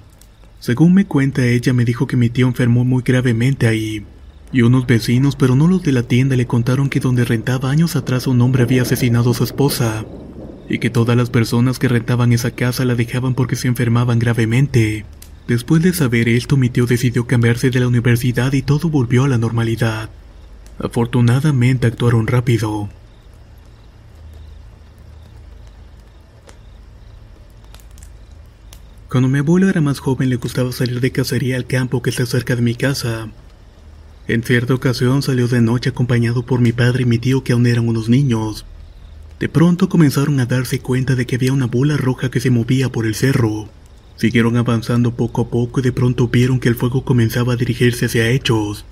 Según 0.59 0.93
me 0.93 1.05
cuenta 1.05 1.45
ella 1.45 1.74
me 1.74 1.83
dijo 1.83 2.05
que 2.05 2.15
mi 2.15 2.29
tío 2.29 2.45
enfermó 2.45 2.86
muy 2.86 3.01
gravemente 3.01 3.67
ahí. 3.67 4.05
Y 4.53 4.62
unos 4.62 4.86
vecinos, 4.86 5.36
pero 5.36 5.55
no 5.55 5.67
los 5.67 5.81
de 5.81 5.93
la 5.93 6.03
tienda, 6.03 6.36
le 6.36 6.45
contaron 6.45 6.89
que 6.89 7.00
donde 7.00 7.25
rentaba 7.25 7.71
años 7.71 7.95
atrás 7.95 8.27
un 8.27 8.39
hombre 8.41 8.63
había 8.63 8.83
asesinado 8.83 9.31
a 9.31 9.33
su 9.33 9.43
esposa. 9.43 10.05
Y 10.69 10.79
que 10.79 10.89
todas 10.89 11.15
las 11.15 11.29
personas 11.29 11.79
que 11.79 11.88
rentaban 11.88 12.33
esa 12.33 12.51
casa 12.51 12.86
la 12.86 12.95
dejaban 12.95 13.33
porque 13.33 13.55
se 13.55 13.67
enfermaban 13.67 14.19
gravemente. 14.19 15.05
Después 15.47 15.81
de 15.81 15.93
saber 15.93 16.27
esto, 16.27 16.57
mi 16.57 16.69
tío 16.69 16.86
decidió 16.86 17.25
cambiarse 17.25 17.69
de 17.69 17.79
la 17.79 17.88
universidad 17.88 18.51
y 18.51 18.62
todo 18.62 18.89
volvió 18.89 19.24
a 19.24 19.29
la 19.29 19.38
normalidad. 19.38 20.09
Afortunadamente 20.79 21.88
actuaron 21.88 22.27
rápido. 22.27 22.89
Cuando 29.09 29.29
mi 29.29 29.39
abuelo 29.39 29.69
era 29.69 29.79
más 29.79 30.00
joven 30.00 30.29
le 30.29 30.36
gustaba 30.36 30.74
salir 30.74 31.00
de 31.00 31.12
cacería 31.12 31.55
al 31.55 31.65
campo 31.65 32.01
que 32.01 32.09
está 32.09 32.25
cerca 32.25 32.57
de 32.57 32.62
mi 32.62 32.75
casa. 32.75 33.29
En 34.27 34.43
cierta 34.43 34.74
ocasión 34.74 35.21
salió 35.21 35.47
de 35.47 35.62
noche 35.62 35.91
acompañado 35.91 36.43
por 36.43 36.59
mi 36.59 36.74
padre 36.74 37.03
y 37.03 37.05
mi 37.05 37.17
tío 37.17 37.41
que 37.41 37.53
aún 37.53 37.65
eran 37.67 37.88
unos 37.88 38.09
niños. 38.09 38.65
De 39.39 39.50
pronto 39.50 39.88
comenzaron 39.88 40.39
a 40.39 40.48
darse 40.48 40.79
cuenta 40.79 41.15
de 41.15 41.27
que 41.27 41.36
había 41.36 41.53
una 41.53 41.67
bola 41.67 41.96
roja 41.96 42.32
que 42.32 42.39
se 42.39 42.50
movía 42.50 42.91
por 42.91 43.06
el 43.06 43.13
cerro. 43.13 43.70
Siguieron 44.15 44.58
avanzando 44.58 45.15
poco 45.15 45.44
a 45.44 45.50
poco 45.50 45.79
y 45.79 45.84
de 45.84 45.91
pronto 45.91 46.27
vieron 46.27 46.60
que 46.60 46.70
el 46.70 46.75
fuego 46.75 47.06
comenzaba 47.06 47.53
a 47.53 47.56
dirigirse 47.56 48.08
hacia 48.08 48.29
ellos. 48.29 48.86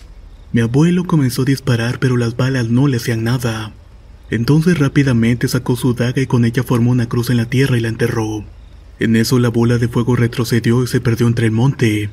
Mi 0.51 0.61
abuelo 0.61 1.05
comenzó 1.05 1.41
a 1.41 1.45
disparar 1.45 1.99
pero 1.99 2.15
las 2.15 2.37
balas 2.37 2.69
no 2.69 2.87
le 2.87 2.97
hacían 2.97 3.23
nada. 3.23 3.73
Entonces 4.29 4.77
rápidamente 4.77 5.47
sacó 5.47 5.75
su 5.75 5.95
daga 5.95 6.21
y 6.21 6.27
con 6.27 6.45
ella 6.45 6.61
formó 6.61 6.91
una 6.91 7.09
cruz 7.09 7.31
en 7.31 7.37
la 7.37 7.45
tierra 7.45 7.77
y 7.77 7.81
la 7.81 7.89
enterró. 7.89 8.43
En 8.99 9.15
eso 9.15 9.39
la 9.39 9.49
bola 9.49 9.79
de 9.79 9.87
fuego 9.87 10.15
retrocedió 10.15 10.83
y 10.83 10.87
se 10.87 11.01
perdió 11.01 11.25
entre 11.25 11.47
el 11.47 11.51
monte. 11.51 12.11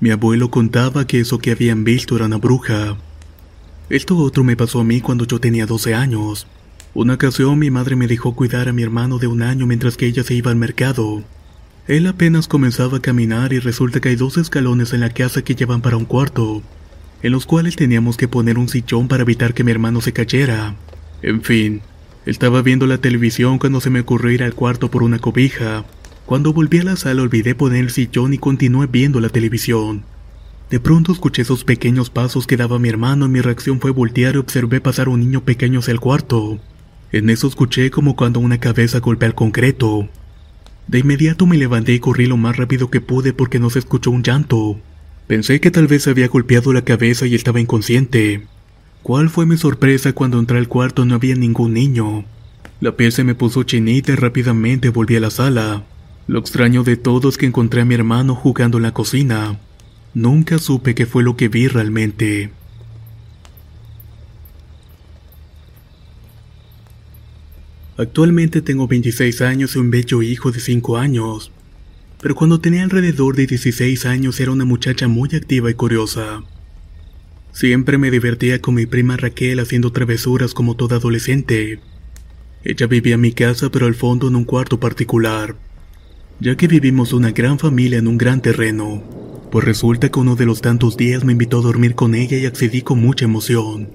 Mi 0.00 0.10
abuelo 0.10 0.50
contaba 0.50 1.06
que 1.06 1.20
eso 1.20 1.38
que 1.38 1.50
habían 1.50 1.82
visto 1.82 2.16
era 2.16 2.26
una 2.26 2.36
bruja. 2.36 2.98
Esto 3.88 4.16
otro 4.18 4.44
me 4.44 4.56
pasó 4.56 4.80
a 4.80 4.84
mí 4.84 5.00
cuando 5.00 5.26
yo 5.26 5.40
tenía 5.40 5.64
12 5.64 5.94
años. 5.94 6.46
Una 6.94 7.14
ocasión 7.14 7.58
mi 7.58 7.72
madre 7.72 7.96
me 7.96 8.06
dejó 8.06 8.36
cuidar 8.36 8.68
a 8.68 8.72
mi 8.72 8.84
hermano 8.84 9.18
de 9.18 9.26
un 9.26 9.42
año 9.42 9.66
mientras 9.66 9.96
que 9.96 10.06
ella 10.06 10.22
se 10.22 10.34
iba 10.34 10.52
al 10.52 10.56
mercado. 10.56 11.24
Él 11.88 12.06
apenas 12.06 12.46
comenzaba 12.46 12.98
a 12.98 13.02
caminar 13.02 13.52
y 13.52 13.58
resulta 13.58 14.00
que 14.00 14.10
hay 14.10 14.16
dos 14.16 14.36
escalones 14.36 14.92
en 14.92 15.00
la 15.00 15.10
casa 15.10 15.42
que 15.42 15.56
llevan 15.56 15.82
para 15.82 15.96
un 15.96 16.04
cuarto, 16.04 16.62
en 17.24 17.32
los 17.32 17.46
cuales 17.46 17.74
teníamos 17.74 18.16
que 18.16 18.28
poner 18.28 18.58
un 18.58 18.68
sillón 18.68 19.08
para 19.08 19.24
evitar 19.24 19.54
que 19.54 19.64
mi 19.64 19.72
hermano 19.72 20.00
se 20.00 20.12
cayera. 20.12 20.76
En 21.20 21.42
fin, 21.42 21.82
estaba 22.26 22.62
viendo 22.62 22.86
la 22.86 22.98
televisión 22.98 23.58
cuando 23.58 23.80
se 23.80 23.90
me 23.90 24.00
ocurrió 24.00 24.30
ir 24.30 24.44
al 24.44 24.54
cuarto 24.54 24.88
por 24.88 25.02
una 25.02 25.18
cobija. 25.18 25.84
Cuando 26.26 26.52
volví 26.52 26.78
a 26.78 26.84
la 26.84 26.96
sala 26.96 27.22
olvidé 27.22 27.56
poner 27.56 27.80
el 27.80 27.90
sillón 27.90 28.34
y 28.34 28.38
continué 28.38 28.86
viendo 28.86 29.18
la 29.18 29.30
televisión. 29.30 30.04
De 30.70 30.78
pronto 30.78 31.10
escuché 31.10 31.42
esos 31.42 31.64
pequeños 31.64 32.08
pasos 32.08 32.46
que 32.46 32.56
daba 32.56 32.78
mi 32.78 32.88
hermano 32.88 33.26
y 33.26 33.30
mi 33.30 33.40
reacción 33.40 33.80
fue 33.80 33.90
voltear 33.90 34.36
y 34.36 34.38
observé 34.38 34.80
pasar 34.80 35.08
un 35.08 35.18
niño 35.18 35.40
pequeño 35.40 35.80
hacia 35.80 35.90
el 35.90 35.98
cuarto. 35.98 36.60
En 37.12 37.30
eso 37.30 37.46
escuché 37.46 37.90
como 37.90 38.16
cuando 38.16 38.40
una 38.40 38.58
cabeza 38.58 39.00
golpea 39.00 39.28
el 39.28 39.34
concreto. 39.34 40.08
De 40.86 40.98
inmediato 40.98 41.46
me 41.46 41.56
levanté 41.56 41.92
y 41.94 42.00
corrí 42.00 42.26
lo 42.26 42.36
más 42.36 42.56
rápido 42.56 42.90
que 42.90 43.00
pude 43.00 43.32
porque 43.32 43.58
no 43.58 43.70
se 43.70 43.78
escuchó 43.78 44.10
un 44.10 44.22
llanto. 44.22 44.78
Pensé 45.26 45.60
que 45.60 45.70
tal 45.70 45.86
vez 45.86 46.06
había 46.06 46.28
golpeado 46.28 46.72
la 46.72 46.82
cabeza 46.82 47.26
y 47.26 47.34
estaba 47.34 47.60
inconsciente. 47.60 48.46
¿Cuál 49.02 49.30
fue 49.30 49.46
mi 49.46 49.56
sorpresa 49.56 50.12
cuando 50.12 50.38
entré 50.38 50.58
al 50.58 50.68
cuarto 50.68 51.04
no 51.04 51.14
había 51.14 51.34
ningún 51.34 51.74
niño? 51.74 52.24
La 52.80 52.96
piel 52.96 53.12
se 53.12 53.24
me 53.24 53.34
puso 53.34 53.62
chinita 53.62 54.12
y 54.12 54.16
rápidamente 54.16 54.90
volví 54.90 55.16
a 55.16 55.20
la 55.20 55.30
sala. 55.30 55.84
Lo 56.26 56.38
extraño 56.38 56.84
de 56.84 56.96
todo 56.96 57.28
es 57.28 57.38
que 57.38 57.46
encontré 57.46 57.82
a 57.82 57.84
mi 57.84 57.94
hermano 57.94 58.34
jugando 58.34 58.78
en 58.78 58.82
la 58.82 58.94
cocina. 58.94 59.58
Nunca 60.14 60.58
supe 60.58 60.94
qué 60.94 61.06
fue 61.06 61.22
lo 61.22 61.36
que 61.36 61.48
vi 61.48 61.68
realmente. 61.68 62.50
Actualmente 67.96 68.60
tengo 68.60 68.88
26 68.88 69.40
años 69.42 69.76
y 69.76 69.78
un 69.78 69.88
bello 69.92 70.20
hijo 70.20 70.50
de 70.50 70.58
5 70.58 70.96
años, 70.96 71.52
pero 72.20 72.34
cuando 72.34 72.58
tenía 72.58 72.82
alrededor 72.82 73.36
de 73.36 73.46
16 73.46 74.04
años 74.06 74.40
era 74.40 74.50
una 74.50 74.64
muchacha 74.64 75.06
muy 75.06 75.28
activa 75.32 75.70
y 75.70 75.74
curiosa. 75.74 76.42
Siempre 77.52 77.96
me 77.96 78.10
divertía 78.10 78.60
con 78.60 78.74
mi 78.74 78.86
prima 78.86 79.16
Raquel 79.16 79.60
haciendo 79.60 79.92
travesuras 79.92 80.54
como 80.54 80.74
toda 80.74 80.96
adolescente. 80.96 81.78
Ella 82.64 82.88
vivía 82.88 83.14
en 83.14 83.20
mi 83.20 83.30
casa 83.30 83.70
pero 83.70 83.86
al 83.86 83.94
fondo 83.94 84.26
en 84.26 84.34
un 84.34 84.44
cuarto 84.44 84.80
particular, 84.80 85.54
ya 86.40 86.56
que 86.56 86.66
vivimos 86.66 87.12
una 87.12 87.30
gran 87.30 87.60
familia 87.60 88.00
en 88.00 88.08
un 88.08 88.18
gran 88.18 88.42
terreno, 88.42 89.04
pues 89.52 89.64
resulta 89.64 90.08
que 90.08 90.18
uno 90.18 90.34
de 90.34 90.46
los 90.46 90.62
tantos 90.62 90.96
días 90.96 91.22
me 91.22 91.30
invitó 91.30 91.60
a 91.60 91.62
dormir 91.62 91.94
con 91.94 92.16
ella 92.16 92.36
y 92.38 92.46
accedí 92.46 92.82
con 92.82 93.00
mucha 93.00 93.26
emoción. 93.26 93.90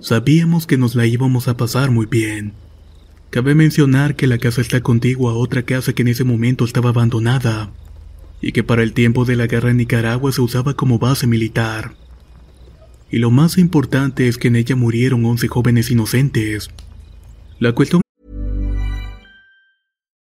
Sabíamos 0.00 0.66
que 0.66 0.78
nos 0.78 0.96
la 0.96 1.06
íbamos 1.06 1.46
a 1.46 1.56
pasar 1.56 1.92
muy 1.92 2.06
bien 2.06 2.63
Cabe 3.34 3.56
mencionar 3.56 4.14
que 4.14 4.28
la 4.28 4.38
casa 4.38 4.60
está 4.60 4.80
contigua 4.80 5.32
a 5.32 5.34
otra 5.34 5.64
casa 5.64 5.92
que 5.92 6.02
en 6.02 6.08
ese 6.08 6.22
momento 6.22 6.64
estaba 6.64 6.90
abandonada 6.90 7.72
y 8.40 8.52
que 8.52 8.62
para 8.62 8.84
el 8.84 8.92
tiempo 8.92 9.24
de 9.24 9.34
la 9.34 9.48
guerra 9.48 9.72
en 9.72 9.78
Nicaragua 9.78 10.30
se 10.30 10.40
usaba 10.40 10.74
como 10.74 11.00
base 11.00 11.26
militar. 11.26 11.96
Y 13.10 13.18
lo 13.18 13.32
más 13.32 13.58
importante 13.58 14.28
es 14.28 14.38
que 14.38 14.46
en 14.46 14.54
ella 14.54 14.76
murieron 14.76 15.24
11 15.24 15.48
jóvenes 15.48 15.90
inocentes. 15.90 16.70
La 17.58 17.72
cuestión 17.72 18.02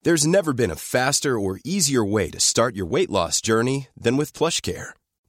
There's 0.02 0.26
never 0.26 0.52
been 0.52 0.70
a 0.70 0.76
faster 0.76 1.38
or 1.38 1.58
easier 1.64 2.04
way 2.04 2.30
to 2.30 2.38
start 2.38 2.76
your 2.76 2.86
weight 2.86 3.08
loss 3.08 3.40
journey 3.40 3.86
than 3.98 4.18
with 4.18 4.34
PlushCare. 4.34 4.92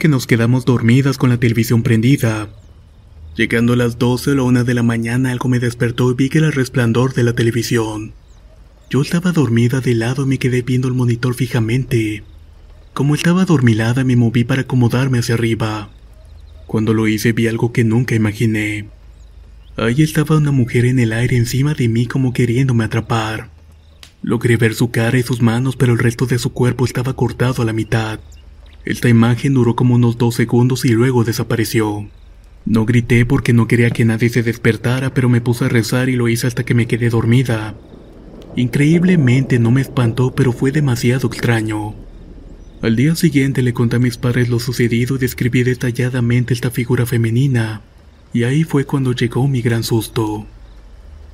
Que 0.00 0.08
nos 0.08 0.26
quedamos 0.26 0.64
dormidas 0.64 1.18
con 1.18 1.28
la 1.28 1.36
televisión 1.36 1.82
prendida. 1.82 2.48
Llegando 3.36 3.74
a 3.74 3.76
las 3.76 3.98
12 3.98 4.30
o 4.30 4.34
la 4.34 4.42
1 4.44 4.64
de 4.64 4.72
la 4.72 4.82
mañana 4.82 5.30
algo 5.30 5.50
me 5.50 5.58
despertó 5.58 6.10
y 6.10 6.14
vi 6.14 6.30
que 6.30 6.38
era 6.38 6.46
el 6.46 6.54
resplandor 6.54 7.12
de 7.12 7.22
la 7.22 7.34
televisión. 7.34 8.14
Yo 8.88 9.02
estaba 9.02 9.32
dormida 9.32 9.82
de 9.82 9.94
lado 9.94 10.22
y 10.22 10.26
me 10.26 10.38
quedé 10.38 10.62
viendo 10.62 10.88
el 10.88 10.94
monitor 10.94 11.34
fijamente. 11.34 12.24
Como 12.94 13.14
estaba 13.14 13.42
adormilada 13.42 14.02
me 14.02 14.16
moví 14.16 14.42
para 14.42 14.62
acomodarme 14.62 15.18
hacia 15.18 15.34
arriba. 15.34 15.90
Cuando 16.66 16.94
lo 16.94 17.06
hice 17.06 17.34
vi 17.34 17.46
algo 17.46 17.70
que 17.70 17.84
nunca 17.84 18.14
imaginé. 18.14 18.88
Ahí 19.76 20.00
estaba 20.00 20.38
una 20.38 20.50
mujer 20.50 20.86
en 20.86 20.98
el 20.98 21.12
aire 21.12 21.36
encima 21.36 21.74
de 21.74 21.88
mí 21.88 22.06
como 22.06 22.32
queriéndome 22.32 22.84
atrapar. 22.84 23.50
Logré 24.22 24.56
ver 24.56 24.74
su 24.74 24.90
cara 24.90 25.18
y 25.18 25.22
sus 25.22 25.42
manos, 25.42 25.76
pero 25.76 25.92
el 25.92 25.98
resto 25.98 26.24
de 26.24 26.38
su 26.38 26.54
cuerpo 26.54 26.86
estaba 26.86 27.12
cortado 27.12 27.60
a 27.60 27.66
la 27.66 27.74
mitad. 27.74 28.18
Esta 28.84 29.08
imagen 29.08 29.54
duró 29.54 29.76
como 29.76 29.94
unos 29.94 30.16
dos 30.18 30.34
segundos 30.34 30.84
y 30.84 30.90
luego 30.90 31.24
desapareció. 31.24 32.08
No 32.64 32.86
grité 32.86 33.26
porque 33.26 33.52
no 33.52 33.66
quería 33.66 33.90
que 33.90 34.04
nadie 34.04 34.28
se 34.28 34.42
despertara, 34.42 35.12
pero 35.14 35.28
me 35.28 35.40
puse 35.40 35.64
a 35.64 35.68
rezar 35.68 36.08
y 36.08 36.16
lo 36.16 36.28
hice 36.28 36.46
hasta 36.46 36.64
que 36.64 36.74
me 36.74 36.86
quedé 36.86 37.10
dormida. 37.10 37.74
Increíblemente 38.56 39.58
no 39.58 39.70
me 39.70 39.80
espantó, 39.80 40.34
pero 40.34 40.52
fue 40.52 40.72
demasiado 40.72 41.28
extraño. 41.28 41.94
Al 42.82 42.96
día 42.96 43.14
siguiente 43.14 43.62
le 43.62 43.74
conté 43.74 43.96
a 43.96 43.98
mis 44.00 44.16
padres 44.16 44.48
lo 44.48 44.58
sucedido 44.58 45.16
y 45.16 45.18
describí 45.18 45.62
detalladamente 45.62 46.54
esta 46.54 46.70
figura 46.70 47.04
femenina, 47.04 47.82
y 48.32 48.44
ahí 48.44 48.64
fue 48.64 48.84
cuando 48.84 49.12
llegó 49.12 49.46
mi 49.48 49.60
gran 49.60 49.82
susto. 49.82 50.46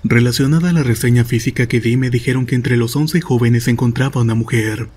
Relacionada 0.03 0.71
a 0.71 0.73
la 0.73 0.83
reseña 0.83 1.25
física 1.25 1.67
que 1.67 1.81
di, 1.81 1.97
me 1.97 2.11
dijeron 2.11 2.47
que 2.47 2.55
entre 2.55 2.77
los 2.77 2.97
11 2.97 3.21
jóvenes 3.21 3.65
se 3.65 3.71
encontraba 3.71 4.21
una 4.21 4.35
mujer. 4.35 4.89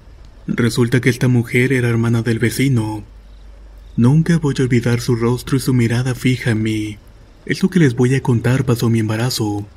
Resulta 0.56 1.00
que 1.00 1.12
esta 1.12 1.28
mujer 1.28 1.72
era 1.74 1.90
hermana 1.90 2.24
del 2.24 2.40
vecino. 2.40 3.04
Nunca 3.96 4.40
voy 4.40 4.56
a 4.58 4.64
olvidar 4.64 5.00
su 5.00 5.16
rostro 5.16 5.58
y 5.58 5.60
su 5.60 5.76
mirada 5.76 6.16
fija 6.16 6.52
en 6.52 6.64
mí. 6.64 6.98
Esto 7.46 7.70
que 7.70 7.78
les 7.78 7.96
voy 7.96 8.16
a 8.16 8.22
contar 8.22 8.66
pasó 8.66 8.90
mi 8.90 9.00
embarazo. 9.00 9.68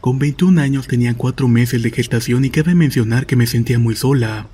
Con 0.00 0.18
21 0.18 0.60
años 0.60 0.88
tenía 0.88 1.14
4 1.14 1.46
meses 1.46 1.84
de 1.84 1.92
gestación 1.92 2.44
y 2.44 2.50
cabe 2.50 2.74
mencionar 2.74 3.26
que 3.26 3.36
me 3.36 3.46
sentía 3.46 3.78
muy 3.78 3.94
sola, 3.94 4.48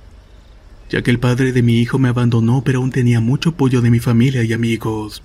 ya 0.91 1.01
que 1.01 1.09
el 1.09 1.19
padre 1.19 1.51
de 1.51 1.63
mi 1.63 1.79
hijo 1.79 1.97
me 1.97 2.09
abandonó 2.09 2.63
pero 2.63 2.79
aún 2.79 2.91
tenía 2.91 3.19
mucho 3.19 3.49
apoyo 3.49 3.81
de 3.81 3.89
mi 3.89 3.99
familia 3.99 4.43
y 4.43 4.53
amigos. 4.53 5.23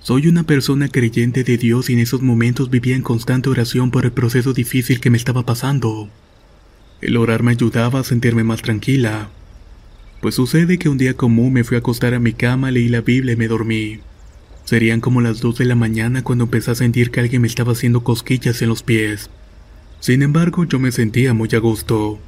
Soy 0.00 0.28
una 0.28 0.44
persona 0.44 0.88
creyente 0.88 1.42
de 1.42 1.58
Dios 1.58 1.90
y 1.90 1.94
en 1.94 1.98
esos 1.98 2.22
momentos 2.22 2.70
vivía 2.70 2.94
en 2.94 3.02
constante 3.02 3.48
oración 3.48 3.90
por 3.90 4.04
el 4.04 4.12
proceso 4.12 4.52
difícil 4.52 5.00
que 5.00 5.10
me 5.10 5.18
estaba 5.18 5.44
pasando. 5.44 6.08
El 7.00 7.16
orar 7.16 7.42
me 7.42 7.50
ayudaba 7.50 7.98
a 8.00 8.04
sentirme 8.04 8.44
más 8.44 8.62
tranquila. 8.62 9.30
Pues 10.20 10.34
sucede 10.34 10.78
que 10.78 10.88
un 10.88 10.98
día 10.98 11.14
común 11.14 11.52
me 11.52 11.62
fui 11.62 11.76
a 11.76 11.78
acostar 11.78 12.12
a 12.14 12.18
mi 12.18 12.32
cama, 12.32 12.70
leí 12.72 12.88
la 12.88 13.02
Biblia 13.02 13.34
y 13.34 13.36
me 13.36 13.46
dormí. 13.46 14.00
Serían 14.64 15.00
como 15.00 15.20
las 15.20 15.40
2 15.40 15.58
de 15.58 15.64
la 15.64 15.76
mañana 15.76 16.22
cuando 16.22 16.44
empecé 16.44 16.72
a 16.72 16.74
sentir 16.74 17.10
que 17.10 17.20
alguien 17.20 17.42
me 17.42 17.48
estaba 17.48 17.72
haciendo 17.72 18.02
cosquillas 18.02 18.60
en 18.60 18.68
los 18.68 18.82
pies. 18.82 19.30
Sin 20.00 20.22
embargo, 20.22 20.64
yo 20.64 20.78
me 20.78 20.92
sentía 20.92 21.34
muy 21.34 21.48
a 21.54 21.58
gusto. 21.58 22.18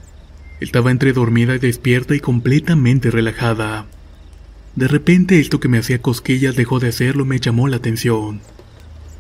Estaba 0.61 0.91
entre 0.91 1.13
dormida 1.13 1.57
y 1.57 1.59
despierta 1.59 2.15
y 2.15 2.21
completamente 2.21 3.11
relajada. 3.11 3.87
De 4.77 4.87
repente 4.87 5.41
esto 5.41 5.59
que 5.59 5.69
me 5.69 5.79
hacía 5.79 6.01
cosquillas 6.01 6.55
dejó 6.55 6.79
de 6.79 6.89
hacerlo 6.89 7.25
me 7.25 7.41
llamó 7.41 7.67
la 7.67 7.79
atención. 7.79 8.41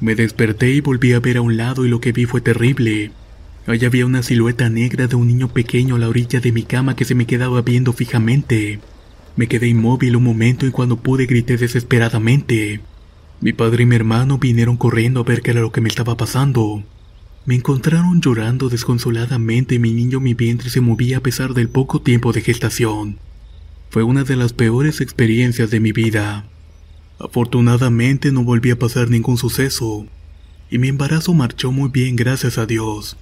Me 0.00 0.14
desperté 0.14 0.70
y 0.70 0.80
volví 0.80 1.12
a 1.12 1.20
ver 1.20 1.38
a 1.38 1.42
un 1.42 1.56
lado 1.56 1.84
y 1.84 1.88
lo 1.88 2.00
que 2.00 2.12
vi 2.12 2.24
fue 2.24 2.40
terrible. 2.40 3.10
Allá 3.66 3.88
había 3.88 4.06
una 4.06 4.22
silueta 4.22 4.70
negra 4.70 5.06
de 5.06 5.16
un 5.16 5.28
niño 5.28 5.48
pequeño 5.48 5.96
a 5.96 5.98
la 5.98 6.08
orilla 6.08 6.40
de 6.40 6.50
mi 6.50 6.62
cama 6.62 6.96
que 6.96 7.04
se 7.04 7.14
me 7.14 7.26
quedaba 7.26 7.62
viendo 7.62 7.92
fijamente. 7.92 8.80
Me 9.36 9.48
quedé 9.48 9.68
inmóvil 9.68 10.16
un 10.16 10.24
momento 10.24 10.66
y 10.66 10.70
cuando 10.70 10.96
pude 10.96 11.26
grité 11.26 11.56
desesperadamente. 11.56 12.80
Mi 13.40 13.52
padre 13.52 13.84
y 13.84 13.86
mi 13.86 13.96
hermano 13.96 14.38
vinieron 14.38 14.76
corriendo 14.76 15.20
a 15.20 15.24
ver 15.24 15.42
qué 15.42 15.52
era 15.52 15.60
lo 15.60 15.72
que 15.72 15.80
me 15.80 15.88
estaba 15.88 16.16
pasando. 16.16 16.82
Me 17.46 17.54
encontraron 17.54 18.20
llorando 18.20 18.68
desconsoladamente 18.68 19.76
y 19.76 19.78
mi 19.78 19.92
niño 19.92 20.20
mi 20.20 20.34
vientre 20.34 20.68
se 20.68 20.80
movía 20.80 21.18
a 21.18 21.22
pesar 21.22 21.54
del 21.54 21.68
poco 21.68 22.00
tiempo 22.02 22.32
de 22.32 22.42
gestación. 22.42 23.18
Fue 23.90 24.02
una 24.02 24.24
de 24.24 24.36
las 24.36 24.52
peores 24.52 25.00
experiencias 25.00 25.70
de 25.70 25.80
mi 25.80 25.92
vida. 25.92 26.44
Afortunadamente 27.18 28.32
no 28.32 28.44
volví 28.44 28.70
a 28.70 28.78
pasar 28.78 29.10
ningún 29.10 29.36
suceso, 29.36 30.06
y 30.70 30.78
mi 30.78 30.88
embarazo 30.88 31.34
marchó 31.34 31.72
muy 31.72 31.90
bien 31.90 32.16
gracias 32.16 32.56
a 32.56 32.66
Dios. 32.66 33.16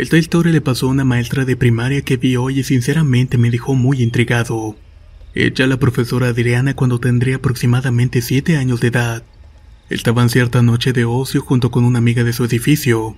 Esta 0.00 0.16
historia 0.16 0.50
le 0.50 0.62
pasó 0.62 0.86
a 0.86 0.92
una 0.92 1.04
maestra 1.04 1.44
de 1.44 1.58
primaria 1.58 2.00
que 2.00 2.16
vi 2.16 2.34
hoy 2.34 2.60
y 2.60 2.62
sinceramente 2.62 3.36
me 3.36 3.50
dejó 3.50 3.74
muy 3.74 4.02
intrigado. 4.02 4.74
Ella, 5.34 5.66
la 5.66 5.78
profesora 5.78 6.28
Adriana, 6.28 6.72
cuando 6.72 6.98
tendría 6.98 7.36
aproximadamente 7.36 8.22
siete 8.22 8.56
años 8.56 8.80
de 8.80 8.88
edad, 8.88 9.22
estaba 9.90 10.22
en 10.22 10.30
cierta 10.30 10.62
noche 10.62 10.94
de 10.94 11.04
ocio 11.04 11.42
junto 11.42 11.70
con 11.70 11.84
una 11.84 11.98
amiga 11.98 12.24
de 12.24 12.32
su 12.32 12.46
edificio. 12.46 13.14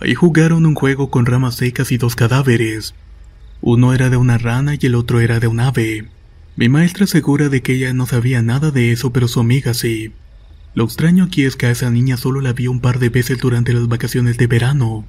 Ahí 0.00 0.14
jugaron 0.14 0.64
un 0.64 0.74
juego 0.74 1.10
con 1.10 1.26
ramas 1.26 1.56
secas 1.56 1.92
y 1.92 1.98
dos 1.98 2.16
cadáveres. 2.16 2.94
Uno 3.60 3.92
era 3.92 4.08
de 4.08 4.16
una 4.16 4.38
rana 4.38 4.76
y 4.80 4.86
el 4.86 4.94
otro 4.94 5.20
era 5.20 5.38
de 5.38 5.48
un 5.48 5.60
ave. 5.60 6.08
Mi 6.56 6.70
maestra 6.70 7.06
segura 7.06 7.50
de 7.50 7.60
que 7.60 7.74
ella 7.74 7.92
no 7.92 8.06
sabía 8.06 8.40
nada 8.40 8.70
de 8.70 8.90
eso, 8.90 9.12
pero 9.12 9.28
su 9.28 9.38
amiga 9.38 9.74
sí. 9.74 10.14
Lo 10.72 10.84
extraño 10.84 11.24
aquí 11.24 11.44
es 11.44 11.56
que 11.56 11.66
a 11.66 11.70
esa 11.70 11.90
niña 11.90 12.16
solo 12.16 12.40
la 12.40 12.54
vio 12.54 12.70
un 12.70 12.80
par 12.80 13.00
de 13.00 13.10
veces 13.10 13.36
durante 13.38 13.74
las 13.74 13.86
vacaciones 13.86 14.38
de 14.38 14.46
verano, 14.46 15.04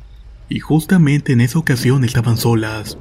y 0.51 0.59
justamente 0.59 1.31
en 1.31 1.39
esa 1.39 1.59
ocasión 1.59 2.03
estaban 2.03 2.35
solas. 2.35 2.97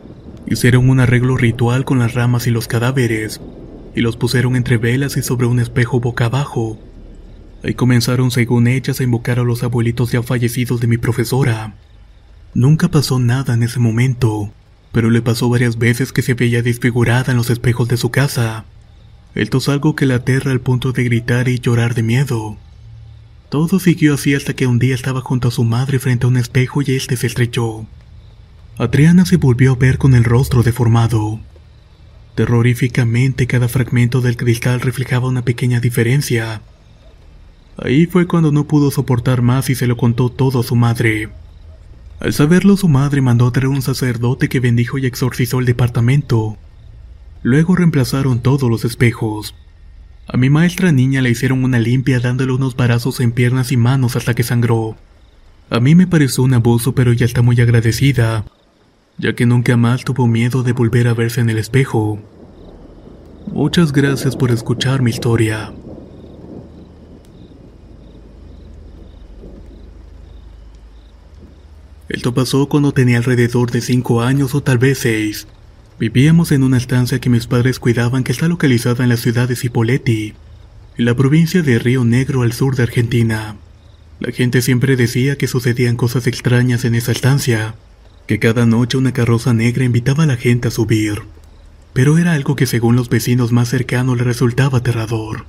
Hicieron 0.46 0.88
un 0.88 1.00
arreglo 1.00 1.36
ritual 1.36 1.84
con 1.84 1.98
las 1.98 2.14
ramas 2.14 2.46
y 2.46 2.52
los 2.52 2.68
cadáveres, 2.68 3.40
y 3.92 4.02
los 4.02 4.16
pusieron 4.16 4.54
entre 4.54 4.76
velas 4.76 5.16
y 5.16 5.22
sobre 5.22 5.48
un 5.48 5.58
espejo 5.58 5.98
boca 5.98 6.26
abajo. 6.26 6.78
Ahí 7.64 7.74
comenzaron, 7.74 8.30
según 8.30 8.68
ellas, 8.68 9.00
a 9.00 9.02
invocar 9.02 9.40
a 9.40 9.42
los 9.42 9.64
abuelitos 9.64 10.12
ya 10.12 10.22
fallecidos 10.22 10.80
de 10.80 10.86
mi 10.86 10.96
profesora. 10.96 11.74
Nunca 12.54 12.88
pasó 12.88 13.18
nada 13.18 13.54
en 13.54 13.64
ese 13.64 13.80
momento, 13.80 14.52
pero 14.92 15.10
le 15.10 15.20
pasó 15.20 15.48
varias 15.48 15.76
veces 15.76 16.12
que 16.12 16.22
se 16.22 16.34
veía 16.34 16.62
desfigurada 16.62 17.32
en 17.32 17.36
los 17.36 17.50
espejos 17.50 17.88
de 17.88 17.96
su 17.96 18.12
casa. 18.12 18.64
Esto 19.34 19.58
es 19.58 19.68
algo 19.68 19.96
que 19.96 20.06
la 20.06 20.16
aterra 20.16 20.52
al 20.52 20.60
punto 20.60 20.92
de 20.92 21.02
gritar 21.02 21.48
y 21.48 21.58
llorar 21.58 21.96
de 21.96 22.04
miedo. 22.04 22.58
Todo 23.50 23.80
siguió 23.80 24.14
así 24.14 24.36
hasta 24.36 24.54
que 24.54 24.68
un 24.68 24.78
día 24.78 24.94
estaba 24.94 25.20
junto 25.22 25.48
a 25.48 25.50
su 25.50 25.64
madre 25.64 25.98
frente 25.98 26.24
a 26.24 26.28
un 26.28 26.36
espejo 26.36 26.82
y 26.82 26.92
este 26.94 27.16
se 27.16 27.26
estrechó. 27.26 27.84
Adriana 28.78 29.26
se 29.26 29.38
volvió 29.38 29.72
a 29.72 29.74
ver 29.74 29.98
con 29.98 30.14
el 30.14 30.22
rostro 30.22 30.62
deformado. 30.62 31.40
Terroríficamente 32.36 33.48
cada 33.48 33.66
fragmento 33.66 34.20
del 34.20 34.36
cristal 34.36 34.80
reflejaba 34.80 35.28
una 35.28 35.44
pequeña 35.44 35.80
diferencia. 35.80 36.62
Ahí 37.76 38.06
fue 38.06 38.28
cuando 38.28 38.52
no 38.52 38.68
pudo 38.68 38.92
soportar 38.92 39.42
más 39.42 39.68
y 39.68 39.74
se 39.74 39.88
lo 39.88 39.96
contó 39.96 40.28
todo 40.28 40.60
a 40.60 40.62
su 40.62 40.76
madre. 40.76 41.28
Al 42.20 42.32
saberlo 42.32 42.76
su 42.76 42.86
madre 42.86 43.20
mandó 43.20 43.48
a 43.48 43.52
traer 43.52 43.66
un 43.66 43.82
sacerdote 43.82 44.48
que 44.48 44.60
bendijo 44.60 44.96
y 44.96 45.06
exorcizó 45.06 45.58
el 45.58 45.66
departamento. 45.66 46.56
Luego 47.42 47.74
reemplazaron 47.74 48.38
todos 48.38 48.70
los 48.70 48.84
espejos. 48.84 49.56
A 50.32 50.36
mi 50.36 50.48
maestra 50.48 50.92
niña 50.92 51.22
le 51.22 51.30
hicieron 51.30 51.64
una 51.64 51.80
limpia 51.80 52.20
dándole 52.20 52.52
unos 52.52 52.76
barazos 52.76 53.18
en 53.18 53.32
piernas 53.32 53.72
y 53.72 53.76
manos 53.76 54.14
hasta 54.14 54.32
que 54.32 54.44
sangró. 54.44 54.96
A 55.70 55.80
mí 55.80 55.96
me 55.96 56.06
pareció 56.06 56.44
un 56.44 56.54
abuso 56.54 56.94
pero 56.94 57.10
ella 57.10 57.26
está 57.26 57.42
muy 57.42 57.60
agradecida, 57.60 58.44
ya 59.18 59.34
que 59.34 59.44
nunca 59.44 59.76
más 59.76 60.04
tuvo 60.04 60.28
miedo 60.28 60.62
de 60.62 60.72
volver 60.72 61.08
a 61.08 61.14
verse 61.14 61.40
en 61.40 61.50
el 61.50 61.58
espejo. 61.58 62.20
Muchas 63.48 63.90
gracias 63.90 64.36
por 64.36 64.52
escuchar 64.52 65.02
mi 65.02 65.10
historia. 65.10 65.72
Esto 72.08 72.32
pasó 72.32 72.68
cuando 72.68 72.92
tenía 72.92 73.16
alrededor 73.16 73.72
de 73.72 73.80
5 73.80 74.22
años 74.22 74.54
o 74.54 74.62
tal 74.62 74.78
vez 74.78 74.98
6. 74.98 75.48
Vivíamos 76.00 76.50
en 76.50 76.62
una 76.62 76.78
estancia 76.78 77.20
que 77.20 77.28
mis 77.28 77.46
padres 77.46 77.78
cuidaban 77.78 78.24
que 78.24 78.32
está 78.32 78.48
localizada 78.48 79.04
en 79.04 79.10
la 79.10 79.18
ciudad 79.18 79.46
de 79.46 79.54
Cipolletti, 79.54 80.32
en 80.96 81.04
la 81.04 81.14
provincia 81.14 81.60
de 81.60 81.78
Río 81.78 82.06
Negro 82.06 82.40
al 82.40 82.54
sur 82.54 82.74
de 82.74 82.84
Argentina. 82.84 83.56
La 84.18 84.32
gente 84.32 84.62
siempre 84.62 84.96
decía 84.96 85.36
que 85.36 85.46
sucedían 85.46 85.96
cosas 85.96 86.26
extrañas 86.26 86.86
en 86.86 86.94
esa 86.94 87.12
estancia, 87.12 87.74
que 88.26 88.38
cada 88.38 88.64
noche 88.64 88.96
una 88.96 89.12
carroza 89.12 89.52
negra 89.52 89.84
invitaba 89.84 90.24
a 90.24 90.26
la 90.26 90.38
gente 90.38 90.68
a 90.68 90.70
subir. 90.70 91.20
Pero 91.92 92.16
era 92.16 92.32
algo 92.32 92.56
que 92.56 92.64
según 92.64 92.96
los 92.96 93.10
vecinos 93.10 93.52
más 93.52 93.68
cercanos 93.68 94.16
le 94.16 94.24
resultaba 94.24 94.78
aterrador. 94.78 95.44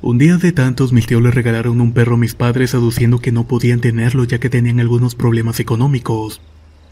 Un 0.00 0.18
día 0.18 0.36
de 0.36 0.52
tantos 0.52 0.92
mis 0.92 1.08
tíos 1.08 1.22
le 1.24 1.32
regalaron 1.32 1.80
un 1.80 1.92
perro 1.92 2.14
a 2.14 2.18
mis 2.18 2.36
padres 2.36 2.72
aduciendo 2.72 3.18
que 3.18 3.32
no 3.32 3.48
podían 3.48 3.80
tenerlo 3.80 4.22
ya 4.22 4.38
que 4.38 4.48
tenían 4.48 4.78
algunos 4.78 5.16
problemas 5.16 5.58
económicos. 5.58 6.40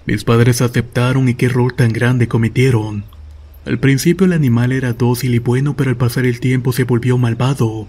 Mis 0.07 0.23
padres 0.23 0.62
aceptaron 0.62 1.29
y 1.29 1.35
qué 1.35 1.47
error 1.47 1.73
tan 1.73 1.92
grande 1.92 2.29
cometieron. 2.29 3.05
Al 3.64 3.81
principio 3.81 4.27
el 4.27 4.33
animal 4.33 4.71
era 4.71 4.92
dócil 4.92 5.35
y 5.35 5.40
bueno 5.40 5.75
pero 5.77 5.90
al 5.90 5.97
pasar 5.97 6.25
el 6.27 6.38
tiempo 6.38 6.73
se 6.73 6.85
volvió 6.85 7.19
malvado. 7.19 7.88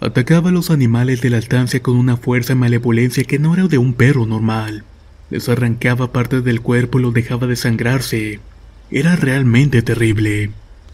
Atacaba 0.00 0.50
a 0.50 0.52
los 0.52 0.70
animales 0.70 1.22
de 1.22 1.30
la 1.30 1.38
estancia 1.38 1.80
con 1.80 1.96
una 1.96 2.18
fuerza 2.18 2.52
y 2.52 2.56
malevolencia 2.56 3.24
que 3.24 3.38
no 3.38 3.54
era 3.54 3.66
de 3.66 3.78
un 3.78 3.94
perro 3.94 4.26
normal. 4.26 4.84
Les 5.30 5.48
arrancaba 5.48 6.12
partes 6.12 6.44
del 6.44 6.60
cuerpo 6.60 6.98
y 6.98 7.02
los 7.02 7.14
dejaba 7.14 7.46
desangrarse. 7.46 8.40
Era 8.90 9.16
realmente 9.16 9.80
terrible. 9.80 10.50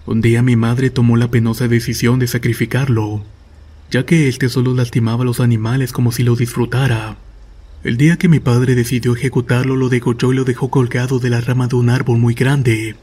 Un 0.06 0.20
día 0.20 0.42
mi 0.42 0.54
madre 0.54 0.90
tomó 0.90 1.16
la 1.16 1.28
penosa 1.28 1.66
decisión 1.66 2.20
de 2.20 2.28
sacrificarlo, 2.28 3.24
ya 3.90 4.06
que 4.06 4.28
éste 4.28 4.48
solo 4.48 4.72
lastimaba 4.74 5.24
a 5.24 5.26
los 5.26 5.40
animales 5.40 5.92
como 5.92 6.12
si 6.12 6.22
lo 6.22 6.36
disfrutara. 6.36 7.16
El 7.82 7.96
día 7.96 8.18
que 8.18 8.28
mi 8.28 8.40
padre 8.40 8.74
decidió 8.74 9.14
ejecutarlo, 9.14 9.74
lo 9.74 9.88
degolló 9.88 10.32
y 10.32 10.36
lo 10.36 10.44
dejó 10.44 10.68
colgado 10.70 11.18
de 11.18 11.30
la 11.30 11.40
rama 11.40 11.66
de 11.66 11.76
un 11.76 11.88
árbol 11.88 12.18
muy 12.18 12.34
grande. 12.34 12.94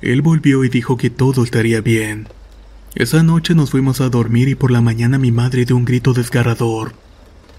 Él 0.00 0.20
volvió 0.20 0.64
y 0.64 0.68
dijo 0.68 0.96
que 0.96 1.10
todo 1.10 1.44
estaría 1.44 1.80
bien. 1.80 2.26
Esa 2.96 3.22
noche 3.22 3.54
nos 3.54 3.70
fuimos 3.70 4.00
a 4.00 4.08
dormir 4.08 4.48
y 4.48 4.56
por 4.56 4.72
la 4.72 4.80
mañana 4.80 5.16
mi 5.16 5.30
madre 5.30 5.64
dio 5.64 5.76
un 5.76 5.84
grito 5.84 6.12
desgarrador. 6.12 6.92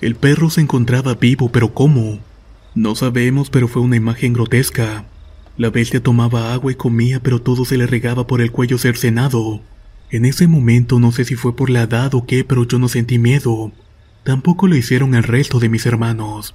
El 0.02 0.16
perro 0.16 0.50
se 0.50 0.60
encontraba 0.60 1.16
vivo, 1.16 1.50
pero 1.54 1.74
¿cómo? 1.74 2.20
No 2.76 2.96
sabemos, 2.96 3.50
pero 3.50 3.70
fue 3.70 3.82
una 3.82 3.96
imagen 3.96 4.34
grotesca. 4.34 5.06
La 5.56 5.70
bestia 5.70 6.04
tomaba 6.04 6.54
agua 6.54 6.74
y 6.74 6.76
comía, 6.76 7.22
pero 7.22 7.42
todo 7.42 7.64
se 7.64 7.78
le 7.78 7.88
regaba 7.88 8.28
por 8.28 8.42
el 8.42 8.52
cuello 8.52 8.78
cercenado. 8.78 9.62
En 10.12 10.26
ese 10.26 10.48
momento 10.48 11.00
no 11.00 11.14
sé 11.14 11.24
si 11.24 11.36
fue 11.36 11.56
por 11.56 11.70
la 11.70 11.84
edad 11.84 12.14
o 12.14 12.26
qué, 12.26 12.44
pero 12.44 12.68
yo 12.68 12.78
no 12.78 12.90
sentí 12.90 13.20
miedo. 13.20 13.72
Tampoco 14.28 14.68
lo 14.68 14.76
hicieron 14.76 15.16
el 15.16 15.24
resto 15.24 15.58
de 15.58 15.70
mis 15.70 15.86
hermanos. 15.86 16.54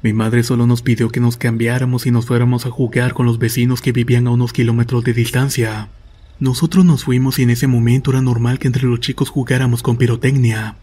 Mi 0.00 0.14
madre 0.14 0.42
solo 0.42 0.66
nos 0.66 0.80
pidió 0.80 1.10
que 1.10 1.20
nos 1.20 1.36
cambiáramos 1.36 2.06
y 2.06 2.10
nos 2.10 2.24
fuéramos 2.24 2.64
a 2.64 2.70
jugar 2.70 3.12
con 3.12 3.26
los 3.26 3.38
vecinos 3.38 3.82
que 3.82 3.92
vivían 3.92 4.26
a 4.26 4.30
unos 4.30 4.54
kilómetros 4.54 5.04
de 5.04 5.12
distancia. 5.12 5.90
Nosotros 6.40 6.86
nos 6.86 7.04
fuimos 7.04 7.38
y 7.38 7.42
en 7.42 7.50
ese 7.50 7.66
momento 7.66 8.12
era 8.12 8.22
normal 8.22 8.58
que 8.58 8.66
entre 8.66 8.84
los 8.84 9.00
chicos 9.00 9.28
jugáramos 9.28 9.82
con 9.82 9.98
pirotecnia. 9.98 10.76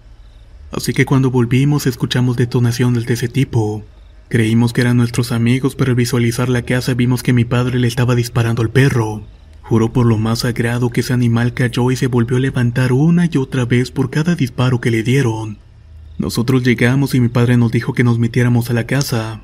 Así 0.71 0.93
que 0.93 1.03
cuando 1.03 1.31
volvimos 1.31 1.87
escuchamos 1.87 2.37
detonaciones 2.37 3.07
de 3.07 3.15
ese 3.15 3.27
tipo. 3.27 3.83
Creímos 4.27 4.71
que 4.71 4.81
eran 4.81 4.97
nuestros 4.97 5.31
amigos, 5.31 5.73
pero 5.73 5.89
al 5.89 5.95
visualizar 5.95 6.47
la 6.47 6.61
casa 6.61 6.93
vimos 6.93 7.23
que 7.23 7.33
mi 7.33 7.43
padre 7.43 7.79
le 7.79 7.87
estaba 7.87 8.13
disparando 8.13 8.61
al 8.61 8.69
perro. 8.69 9.23
Juró 9.63 9.91
por 9.91 10.05
lo 10.05 10.19
más 10.19 10.41
sagrado 10.41 10.91
que 10.91 11.01
ese 11.01 11.11
animal 11.11 11.55
cayó 11.55 11.89
y 11.89 11.95
se 11.95 12.05
volvió 12.05 12.37
a 12.37 12.39
levantar 12.39 12.93
una 12.93 13.25
y 13.25 13.35
otra 13.39 13.65
vez 13.65 13.89
por 13.89 14.11
cada 14.11 14.35
disparo 14.35 14.79
que 14.79 14.91
le 14.91 15.01
dieron. 15.01 15.57
Nosotros 16.19 16.63
llegamos 16.63 17.15
y 17.15 17.21
mi 17.21 17.29
padre 17.29 17.55
nos 17.55 17.71
dijo 17.71 17.93
que 17.93 18.03
nos 18.03 18.19
metiéramos 18.19 18.69
a 18.69 18.73
la 18.73 18.85
casa. 18.85 19.41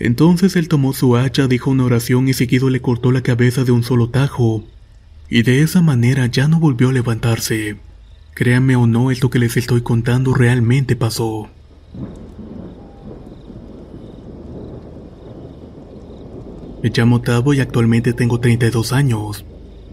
Entonces 0.00 0.56
él 0.56 0.66
tomó 0.66 0.92
su 0.92 1.16
hacha, 1.16 1.46
dijo 1.46 1.70
una 1.70 1.84
oración 1.84 2.28
y 2.28 2.34
seguido 2.34 2.68
le 2.68 2.80
cortó 2.80 3.12
la 3.12 3.22
cabeza 3.22 3.62
de 3.62 3.70
un 3.70 3.84
solo 3.84 4.10
tajo. 4.10 4.64
Y 5.30 5.42
de 5.42 5.62
esa 5.62 5.80
manera 5.80 6.26
ya 6.26 6.48
no 6.48 6.58
volvió 6.58 6.88
a 6.88 6.92
levantarse. 6.92 7.76
Créanme 8.34 8.74
o 8.74 8.88
no, 8.88 9.12
esto 9.12 9.30
que 9.30 9.38
les 9.38 9.56
estoy 9.56 9.82
contando 9.82 10.34
realmente 10.34 10.96
pasó. 10.96 11.48
Me 16.82 16.90
llamo 16.90 17.20
Tavo 17.20 17.54
y 17.54 17.60
actualmente 17.60 18.12
tengo 18.12 18.40
32 18.40 18.92
años. 18.92 19.44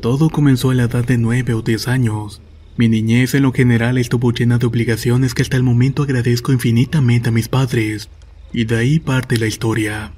Todo 0.02 0.32
comenzó 0.32 0.71
a 0.71 0.74
la 0.74 0.84
edad 0.84 1.06
de 1.06 1.19
9 1.19 1.54
o 1.54 1.62
10 1.62 1.88
años. 1.88 2.41
Mi 2.78 2.90
niñez 2.90 3.34
en 3.36 3.44
lo 3.44 3.54
general 3.54 3.98
estuvo 3.98 4.34
llena 4.34 4.58
de 4.58 4.66
obligaciones 4.66 5.34
que 5.34 5.44
hasta 5.44 5.56
el 5.56 5.64
momento 5.64 6.04
agradezco 6.04 6.52
infinitamente 6.52 7.30
a 7.30 7.32
mis 7.32 7.48
padres. 7.48 8.10
Y 8.52 8.66
de 8.66 8.76
ahí 8.76 9.00
parte 9.00 9.38
la 9.38 9.48
historia. 9.48 10.12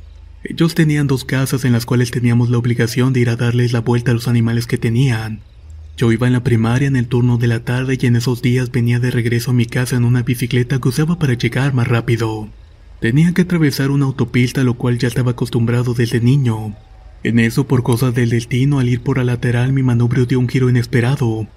Ellos 0.43 0.73
tenían 0.73 1.05
dos 1.05 1.23
casas 1.23 1.65
en 1.65 1.73
las 1.73 1.85
cuales 1.85 2.09
teníamos 2.09 2.49
la 2.49 2.57
obligación 2.57 3.13
de 3.13 3.19
ir 3.19 3.29
a 3.29 3.35
darles 3.35 3.73
la 3.73 3.81
vuelta 3.81 4.09
a 4.09 4.13
los 4.15 4.27
animales 4.27 4.65
que 4.65 4.79
tenían. 4.79 5.41
Yo 5.97 6.11
iba 6.11 6.25
en 6.25 6.33
la 6.33 6.43
primaria 6.43 6.87
en 6.87 6.95
el 6.95 7.07
turno 7.07 7.37
de 7.37 7.47
la 7.47 7.63
tarde 7.63 7.97
y 7.99 8.05
en 8.07 8.15
esos 8.15 8.41
días 8.41 8.71
venía 8.71 8.99
de 8.99 9.11
regreso 9.11 9.51
a 9.51 9.53
mi 9.53 9.67
casa 9.67 9.95
en 9.95 10.05
una 10.05 10.23
bicicleta 10.23 10.79
que 10.79 10.89
usaba 10.89 11.19
para 11.19 11.33
llegar 11.33 11.75
más 11.75 11.87
rápido. 11.87 12.49
Tenía 12.99 13.33
que 13.33 13.43
atravesar 13.43 13.91
una 13.91 14.05
autopista, 14.05 14.63
lo 14.63 14.75
cual 14.75 14.97
ya 14.97 15.07
estaba 15.07 15.31
acostumbrado 15.31 15.93
desde 15.93 16.21
niño. 16.21 16.75
En 17.23 17.37
eso, 17.37 17.67
por 17.67 17.83
cosas 17.83 18.15
del 18.15 18.29
destino, 18.29 18.79
al 18.79 18.89
ir 18.89 19.01
por 19.01 19.17
la 19.17 19.23
lateral, 19.23 19.73
mi 19.73 19.83
manubrio 19.83 20.25
dio 20.25 20.39
un 20.39 20.49
giro 20.49 20.69
inesperado, 20.69 21.47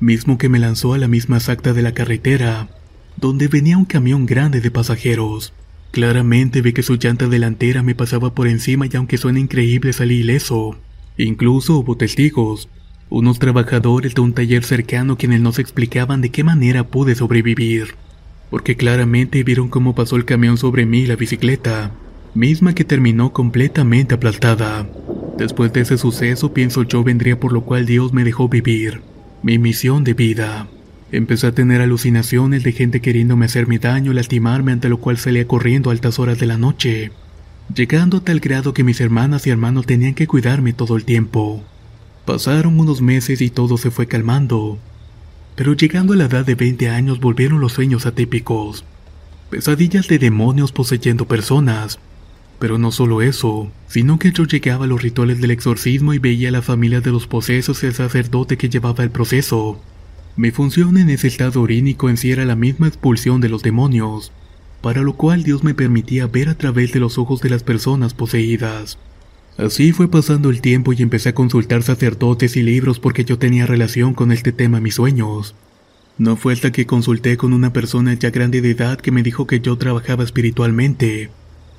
mismo 0.00 0.38
que 0.38 0.48
me 0.48 0.58
lanzó 0.58 0.94
a 0.94 0.98
la 0.98 1.08
misma 1.08 1.36
exacta 1.36 1.72
de 1.72 1.82
la 1.82 1.92
carretera, 1.92 2.68
donde 3.16 3.48
venía 3.48 3.78
un 3.78 3.84
camión 3.84 4.26
grande 4.26 4.60
de 4.60 4.70
pasajeros. 4.70 5.52
Claramente 5.90 6.62
vi 6.62 6.72
que 6.72 6.82
su 6.82 6.96
llanta 6.96 7.26
delantera 7.26 7.82
me 7.82 7.94
pasaba 7.94 8.34
por 8.34 8.48
encima 8.48 8.86
y 8.86 8.96
aunque 8.96 9.18
suena 9.18 9.40
increíble 9.40 9.92
salí 9.92 10.16
ileso. 10.16 10.78
Incluso 11.16 11.78
hubo 11.78 11.96
testigos, 11.96 12.68
unos 13.08 13.38
trabajadores 13.38 14.14
de 14.14 14.20
un 14.20 14.34
taller 14.34 14.64
cercano 14.64 15.16
quienes 15.16 15.40
nos 15.40 15.58
explicaban 15.58 16.20
de 16.20 16.30
qué 16.30 16.44
manera 16.44 16.86
pude 16.86 17.14
sobrevivir 17.14 17.94
porque 18.50 18.76
claramente 18.76 19.42
vieron 19.42 19.68
cómo 19.68 19.94
pasó 19.94 20.16
el 20.16 20.24
camión 20.24 20.56
sobre 20.56 20.86
mí 20.86 21.00
y 21.00 21.06
la 21.06 21.16
bicicleta, 21.16 21.92
misma 22.34 22.74
que 22.74 22.84
terminó 22.84 23.32
completamente 23.32 24.14
aplastada. 24.14 24.88
Después 25.36 25.72
de 25.72 25.82
ese 25.82 25.98
suceso 25.98 26.52
pienso 26.52 26.82
yo 26.82 27.04
vendría 27.04 27.38
por 27.38 27.52
lo 27.52 27.62
cual 27.62 27.86
Dios 27.86 28.12
me 28.12 28.24
dejó 28.24 28.48
vivir, 28.48 29.02
mi 29.42 29.58
misión 29.58 30.04
de 30.04 30.14
vida. 30.14 30.68
Empecé 31.10 31.46
a 31.46 31.52
tener 31.52 31.80
alucinaciones 31.80 32.62
de 32.62 32.72
gente 32.72 33.00
queriéndome 33.00 33.46
hacerme 33.46 33.78
daño 33.78 34.12
lastimarme 34.12 34.72
ante 34.72 34.88
lo 34.88 34.98
cual 34.98 35.16
salía 35.16 35.46
corriendo 35.46 35.90
a 35.90 35.92
altas 35.92 36.18
horas 36.18 36.38
de 36.38 36.46
la 36.46 36.58
noche, 36.58 37.12
llegando 37.74 38.18
a 38.18 38.20
tal 38.20 38.40
grado 38.40 38.74
que 38.74 38.84
mis 38.84 39.00
hermanas 39.00 39.46
y 39.46 39.50
hermanos 39.50 39.86
tenían 39.86 40.14
que 40.14 40.26
cuidarme 40.26 40.72
todo 40.72 40.96
el 40.96 41.04
tiempo. 41.04 41.62
Pasaron 42.24 42.78
unos 42.78 43.00
meses 43.00 43.40
y 43.40 43.48
todo 43.48 43.78
se 43.78 43.90
fue 43.90 44.06
calmando, 44.06 44.78
pero 45.56 45.72
llegando 45.72 46.12
a 46.12 46.16
la 46.16 46.26
edad 46.26 46.44
de 46.44 46.54
20 46.54 46.90
años 46.90 47.20
volvieron 47.20 47.60
los 47.60 47.72
sueños 47.72 48.04
atípicos. 48.04 48.84
Pesadillas 49.50 50.08
de 50.08 50.18
demonios 50.18 50.72
poseyendo 50.72 51.26
personas. 51.26 51.98
Pero 52.58 52.78
no 52.78 52.90
solo 52.90 53.22
eso, 53.22 53.70
sino 53.86 54.18
que 54.18 54.32
yo 54.32 54.44
llegaba 54.44 54.84
a 54.84 54.88
los 54.88 55.02
rituales 55.02 55.40
del 55.40 55.52
exorcismo 55.52 56.12
y 56.12 56.18
veía 56.18 56.48
a 56.48 56.52
la 56.52 56.62
familia 56.62 57.00
de 57.00 57.12
los 57.12 57.26
posesos 57.26 57.82
y 57.82 57.86
el 57.86 57.94
sacerdote 57.94 58.56
que 58.56 58.68
llevaba 58.68 59.04
el 59.04 59.10
proceso. 59.10 59.80
Mi 60.36 60.50
función 60.50 60.98
en 60.98 61.10
ese 61.10 61.28
estado 61.28 61.62
orínico 61.62 62.08
en 62.08 62.16
sí 62.16 62.30
era 62.30 62.44
la 62.44 62.56
misma 62.56 62.88
expulsión 62.88 63.40
de 63.40 63.48
los 63.48 63.62
demonios, 63.62 64.32
para 64.80 65.02
lo 65.02 65.14
cual 65.14 65.44
Dios 65.44 65.62
me 65.62 65.74
permitía 65.74 66.26
ver 66.26 66.48
a 66.48 66.56
través 66.56 66.92
de 66.92 67.00
los 67.00 67.18
ojos 67.18 67.40
de 67.40 67.50
las 67.50 67.62
personas 67.62 68.14
poseídas. 68.14 68.98
Así 69.56 69.92
fue 69.92 70.08
pasando 70.08 70.50
el 70.50 70.60
tiempo 70.60 70.92
y 70.92 71.02
empecé 71.02 71.30
a 71.30 71.34
consultar 71.34 71.82
sacerdotes 71.82 72.56
y 72.56 72.62
libros 72.62 73.00
porque 73.00 73.24
yo 73.24 73.38
tenía 73.38 73.66
relación 73.66 74.14
con 74.14 74.30
este 74.30 74.52
tema 74.52 74.78
en 74.78 74.84
mis 74.84 74.94
sueños. 74.94 75.54
No 76.16 76.36
fue 76.36 76.52
hasta 76.52 76.72
que 76.72 76.86
consulté 76.86 77.36
con 77.36 77.52
una 77.52 77.72
persona 77.72 78.14
ya 78.14 78.30
grande 78.30 78.60
de 78.60 78.70
edad 78.70 79.00
que 79.00 79.12
me 79.12 79.22
dijo 79.22 79.46
que 79.46 79.60
yo 79.60 79.76
trabajaba 79.76 80.24
espiritualmente 80.24 81.30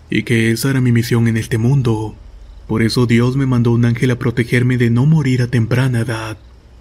y 0.10 0.24
que 0.24 0.52
esa 0.52 0.72
era 0.72 0.82
mi 0.82 0.92
misión 0.92 1.28
en 1.28 1.38
este 1.38 1.58
mundo. 1.58 2.16
Por 2.68 2.82
eso 2.82 3.06
Dios 3.06 3.36
me 3.36 3.46
mandó 3.46 3.72
un 3.72 3.86
ángel 3.86 4.12
a 4.12 4.20
protegerme 4.20 4.78
de 4.78 4.90
no 4.90 5.06
morir 5.06 5.42
a 5.42 5.48
temprana 5.48 6.02
edad. 6.02 6.38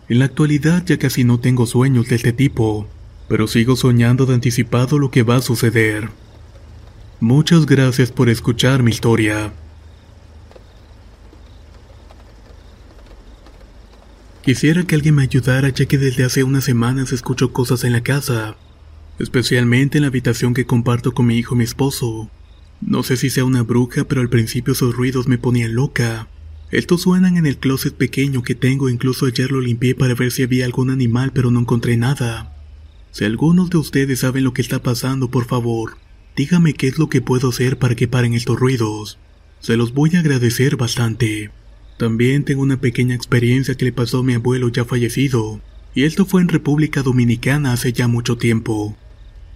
En 0.08 0.18
la 0.18 0.26
actualidad 0.26 0.84
ya 0.86 0.98
casi 0.98 1.24
no 1.24 1.40
tengo 1.40 1.66
sueños 1.66 2.08
de 2.08 2.16
este 2.16 2.32
tipo, 2.32 2.86
pero 3.28 3.46
sigo 3.46 3.76
soñando 3.76 4.26
de 4.26 4.34
anticipado 4.34 4.98
lo 4.98 5.10
que 5.10 5.22
va 5.22 5.36
a 5.36 5.42
suceder. 5.42 6.10
Muchas 7.20 7.66
gracias 7.66 8.12
por 8.12 8.28
escuchar 8.28 8.82
mi 8.82 8.90
historia. 8.90 9.52
Quisiera 14.42 14.82
que 14.84 14.94
alguien 14.94 15.14
me 15.14 15.24
ayudara 15.24 15.68
ya 15.68 15.84
que 15.84 15.98
desde 15.98 16.24
hace 16.24 16.42
unas 16.42 16.64
semanas 16.64 17.12
escucho 17.12 17.52
cosas 17.52 17.84
en 17.84 17.92
la 17.92 18.02
casa, 18.02 18.56
especialmente 19.18 19.98
en 19.98 20.02
la 20.02 20.08
habitación 20.08 20.54
que 20.54 20.64
comparto 20.64 21.12
con 21.12 21.26
mi 21.26 21.36
hijo 21.36 21.54
y 21.54 21.58
mi 21.58 21.64
esposo. 21.64 22.30
No 22.80 23.02
sé 23.02 23.16
si 23.16 23.30
sea 23.30 23.44
una 23.44 23.62
bruja, 23.62 24.04
pero 24.04 24.20
al 24.20 24.28
principio 24.28 24.72
esos 24.72 24.94
ruidos 24.94 25.26
me 25.26 25.38
ponían 25.38 25.74
loca. 25.74 26.28
Estos 26.70 27.02
suenan 27.02 27.36
en 27.36 27.46
el 27.46 27.58
closet 27.58 27.94
pequeño 27.94 28.42
que 28.42 28.54
tengo, 28.54 28.88
incluso 28.88 29.26
ayer 29.26 29.50
lo 29.50 29.60
limpié 29.60 29.94
para 29.94 30.14
ver 30.14 30.30
si 30.30 30.42
había 30.42 30.64
algún 30.64 30.90
animal, 30.90 31.32
pero 31.32 31.50
no 31.50 31.60
encontré 31.60 31.96
nada. 31.96 32.54
Si 33.10 33.24
algunos 33.24 33.70
de 33.70 33.78
ustedes 33.78 34.20
saben 34.20 34.44
lo 34.44 34.52
que 34.52 34.62
está 34.62 34.82
pasando, 34.82 35.30
por 35.30 35.46
favor, 35.46 35.96
dígame 36.36 36.74
qué 36.74 36.88
es 36.88 36.98
lo 36.98 37.08
que 37.08 37.22
puedo 37.22 37.48
hacer 37.48 37.78
para 37.78 37.96
que 37.96 38.06
paren 38.06 38.34
estos 38.34 38.60
ruidos. 38.60 39.18
Se 39.60 39.76
los 39.76 39.92
voy 39.94 40.14
a 40.14 40.20
agradecer 40.20 40.76
bastante. 40.76 41.50
También 41.98 42.44
tengo 42.44 42.62
una 42.62 42.80
pequeña 42.80 43.14
experiencia 43.14 43.74
que 43.74 43.86
le 43.86 43.92
pasó 43.92 44.18
a 44.18 44.22
mi 44.22 44.34
abuelo 44.34 44.68
ya 44.68 44.84
fallecido, 44.84 45.60
y 45.94 46.04
esto 46.04 46.26
fue 46.26 46.42
en 46.42 46.48
República 46.48 47.02
Dominicana 47.02 47.72
hace 47.72 47.92
ya 47.92 48.06
mucho 48.06 48.36
tiempo. 48.36 48.96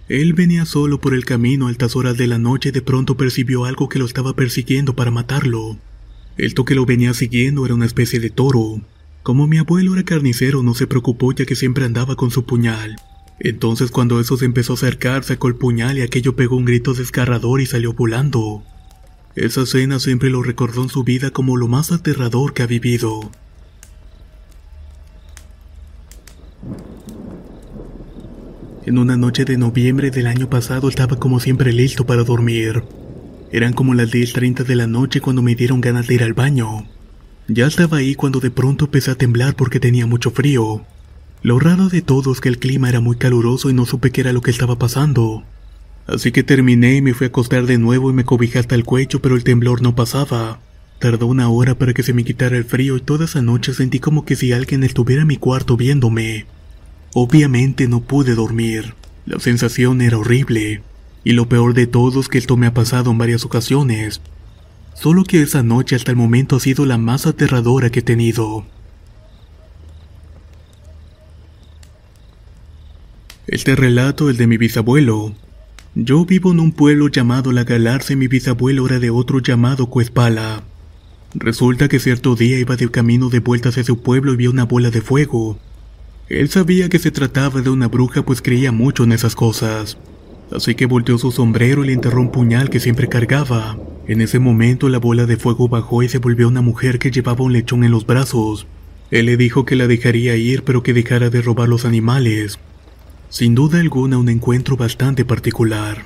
Él 0.09 0.33
venía 0.33 0.65
solo 0.65 0.99
por 0.99 1.13
el 1.13 1.23
camino 1.23 1.65
a 1.65 1.69
altas 1.69 1.95
horas 1.95 2.17
de 2.17 2.27
la 2.27 2.37
noche 2.37 2.69
y 2.69 2.71
de 2.73 2.81
pronto 2.81 3.15
percibió 3.15 3.63
algo 3.63 3.87
que 3.87 3.99
lo 3.99 4.05
estaba 4.05 4.33
persiguiendo 4.33 4.95
para 4.95 5.11
matarlo. 5.11 5.77
Esto 6.37 6.65
que 6.65 6.75
lo 6.75 6.85
venía 6.85 7.13
siguiendo 7.13 7.65
era 7.65 7.73
una 7.73 7.85
especie 7.85 8.19
de 8.19 8.29
toro. 8.29 8.81
Como 9.23 9.47
mi 9.47 9.59
abuelo 9.59 9.93
era 9.93 10.03
carnicero 10.03 10.61
no 10.61 10.73
se 10.73 10.87
preocupó 10.87 11.31
ya 11.31 11.45
que 11.45 11.55
siempre 11.55 11.85
andaba 11.85 12.17
con 12.17 12.31
su 12.31 12.43
puñal. 12.43 12.97
Entonces 13.39 13.91
cuando 13.91 14.19
eso 14.19 14.35
se 14.35 14.45
empezó 14.45 14.73
a 14.73 14.75
acercar 14.75 15.23
sacó 15.23 15.47
el 15.47 15.55
puñal 15.55 15.97
y 15.97 16.01
aquello 16.01 16.35
pegó 16.35 16.57
un 16.57 16.65
grito 16.65 16.93
desgarrador 16.93 17.61
y 17.61 17.65
salió 17.65 17.93
volando. 17.93 18.61
Esa 19.35 19.61
escena 19.61 19.99
siempre 19.99 20.29
lo 20.29 20.43
recordó 20.43 20.83
en 20.83 20.89
su 20.89 21.05
vida 21.05 21.31
como 21.31 21.55
lo 21.55 21.69
más 21.69 21.93
aterrador 21.93 22.53
que 22.53 22.63
ha 22.63 22.67
vivido. 22.67 23.31
En 28.85 28.97
una 28.97 29.15
noche 29.15 29.45
de 29.45 29.57
noviembre 29.57 30.11
del 30.11 30.27
año 30.27 30.49
pasado 30.49 30.89
estaba 30.89 31.15
como 31.15 31.39
siempre 31.39 31.71
listo 31.71 32.05
para 32.05 32.25
dormir. 32.25 32.83
Eran 33.49 33.71
como 33.71 33.93
las 33.93 34.11
10.30 34.11 34.65
de 34.65 34.75
la 34.75 34.87
noche 34.87 35.21
cuando 35.21 35.41
me 35.41 35.55
dieron 35.55 35.79
ganas 35.79 36.07
de 36.07 36.15
ir 36.15 36.23
al 36.23 36.33
baño. 36.33 36.85
Ya 37.47 37.65
estaba 37.65 37.97
ahí 37.97 38.13
cuando 38.13 38.41
de 38.41 38.51
pronto 38.51 38.85
empecé 38.85 39.11
a 39.11 39.15
temblar 39.15 39.55
porque 39.55 39.79
tenía 39.79 40.05
mucho 40.05 40.31
frío. 40.31 40.85
Lo 41.43 41.59
raro 41.59 41.87
de 41.87 42.01
todo 42.01 42.33
es 42.33 42.41
que 42.41 42.49
el 42.49 42.59
clima 42.59 42.89
era 42.89 42.99
muy 42.99 43.15
caluroso 43.15 43.69
y 43.69 43.73
no 43.73 43.85
supe 43.85 44.11
qué 44.11 44.19
era 44.19 44.33
lo 44.33 44.41
que 44.41 44.51
estaba 44.51 44.77
pasando. 44.77 45.43
Así 46.05 46.33
que 46.33 46.43
terminé 46.43 46.97
y 46.97 47.01
me 47.01 47.13
fui 47.13 47.25
a 47.25 47.29
acostar 47.29 47.65
de 47.65 47.77
nuevo 47.77 48.09
y 48.09 48.13
me 48.13 48.25
cobijé 48.25 48.59
hasta 48.59 48.75
el 48.75 48.83
cuello 48.83 49.21
pero 49.21 49.37
el 49.37 49.45
temblor 49.45 49.81
no 49.81 49.95
pasaba. 49.95 50.59
Tardó 50.99 51.27
una 51.27 51.47
hora 51.47 51.75
para 51.75 51.93
que 51.93 52.03
se 52.03 52.13
me 52.13 52.25
quitara 52.25 52.57
el 52.57 52.65
frío 52.65 52.97
y 52.97 53.01
toda 53.01 53.25
esa 53.25 53.41
noche 53.41 53.73
sentí 53.73 53.99
como 53.99 54.25
que 54.25 54.35
si 54.35 54.51
alguien 54.51 54.83
estuviera 54.83 55.21
en 55.21 55.29
mi 55.29 55.37
cuarto 55.37 55.77
viéndome. 55.77 56.47
Obviamente 57.13 57.87
no 57.87 58.01
pude 58.01 58.33
dormir. 58.35 58.95
La 59.25 59.39
sensación 59.39 60.01
era 60.01 60.17
horrible. 60.17 60.81
Y 61.23 61.33
lo 61.33 61.47
peor 61.47 61.73
de 61.73 61.87
todo 61.87 62.19
es 62.19 62.27
que 62.27 62.37
esto 62.37 62.57
me 62.57 62.67
ha 62.67 62.73
pasado 62.73 63.11
en 63.11 63.17
varias 63.17 63.45
ocasiones. 63.45 64.21
Solo 64.95 65.23
que 65.23 65.41
esa 65.41 65.63
noche 65.63 65.95
hasta 65.95 66.11
el 66.11 66.17
momento 66.17 66.55
ha 66.57 66.59
sido 66.59 66.85
la 66.85 66.97
más 66.97 67.25
aterradora 67.25 67.89
que 67.89 67.99
he 67.99 68.03
tenido. 68.03 68.65
Este 73.47 73.75
relato 73.75 74.29
es 74.29 74.37
de 74.37 74.47
mi 74.47 74.57
bisabuelo. 74.57 75.33
Yo 75.95 76.25
vivo 76.25 76.51
en 76.51 76.59
un 76.59 76.71
pueblo 76.71 77.07
llamado 77.07 77.51
La 77.51 77.63
Galarza 77.63 78.13
y 78.13 78.15
mi 78.15 78.27
bisabuelo 78.27 78.87
era 78.87 78.99
de 78.99 79.11
otro 79.11 79.39
llamado 79.39 79.87
Cuespala. 79.87 80.63
Resulta 81.35 81.87
que 81.87 81.99
cierto 81.99 82.35
día 82.35 82.57
iba 82.57 82.75
de 82.75 82.89
camino 82.89 83.29
de 83.29 83.39
vuelta 83.39 83.69
hacia 83.69 83.83
su 83.83 84.01
pueblo 84.01 84.33
y 84.33 84.37
vio 84.37 84.49
una 84.49 84.65
bola 84.65 84.89
de 84.89 85.01
fuego. 85.01 85.59
Él 86.29 86.49
sabía 86.49 86.87
que 86.87 86.99
se 86.99 87.11
trataba 87.11 87.61
de 87.61 87.69
una 87.69 87.87
bruja 87.87 88.23
pues 88.23 88.41
creía 88.41 88.71
mucho 88.71 89.03
en 89.03 89.11
esas 89.11 89.35
cosas. 89.35 89.97
Así 90.51 90.73
que 90.75 90.85
volteó 90.85 91.17
su 91.17 91.31
sombrero 91.31 91.83
y 91.83 91.87
le 91.87 91.93
enterró 91.93 92.21
un 92.21 92.31
puñal 92.31 92.69
que 92.69 92.79
siempre 92.79 93.09
cargaba. 93.09 93.77
En 94.07 94.21
ese 94.21 94.39
momento 94.39 94.87
la 94.87 94.99
bola 94.99 95.25
de 95.25 95.37
fuego 95.37 95.67
bajó 95.67 96.01
y 96.01 96.09
se 96.09 96.19
volvió 96.19 96.47
una 96.47 96.61
mujer 96.61 96.97
que 96.97 97.11
llevaba 97.11 97.43
un 97.43 97.53
lechón 97.53 97.83
en 97.83 97.91
los 97.91 98.05
brazos. 98.05 98.67
Él 99.11 99.25
le 99.25 99.37
dijo 99.37 99.65
que 99.65 99.75
la 99.75 99.87
dejaría 99.87 100.35
ir 100.35 100.63
pero 100.63 100.81
que 100.81 100.93
dejara 100.93 101.29
de 101.29 101.41
robar 101.41 101.67
los 101.67 101.85
animales. 101.85 102.57
Sin 103.29 103.53
duda 103.53 103.79
alguna 103.79 104.17
un 104.17 104.29
encuentro 104.29 104.77
bastante 104.77 105.25
particular. 105.25 106.05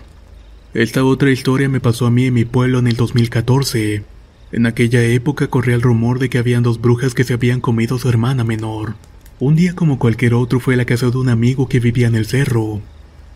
Esta 0.73 1.03
otra 1.03 1.31
historia 1.31 1.69
me 1.69 1.79
pasó 1.79 2.07
a 2.07 2.11
mí 2.11 2.25
en 2.25 2.33
mi 2.33 2.45
pueblo 2.45 2.79
en 2.79 2.87
el 2.87 2.95
2014. 2.95 4.03
En 4.51 4.65
aquella 4.65 5.03
época 5.03 5.47
corría 5.47 5.75
el 5.75 5.81
rumor 5.81 6.19
de 6.19 6.29
que 6.29 6.37
habían 6.37 6.63
dos 6.63 6.81
brujas 6.81 7.13
que 7.13 7.23
se 7.23 7.33
habían 7.33 7.61
comido 7.61 7.97
a 7.97 7.99
su 7.99 8.09
hermana 8.09 8.43
menor. 8.43 8.95
Un 9.39 9.55
día 9.55 9.75
como 9.75 9.99
cualquier 9.99 10.33
otro 10.33 10.59
fue 10.59 10.73
a 10.73 10.77
la 10.77 10.85
casa 10.85 11.11
de 11.11 11.17
un 11.17 11.29
amigo 11.29 11.69
que 11.69 11.79
vivía 11.79 12.07
en 12.07 12.15
el 12.15 12.25
cerro. 12.25 12.81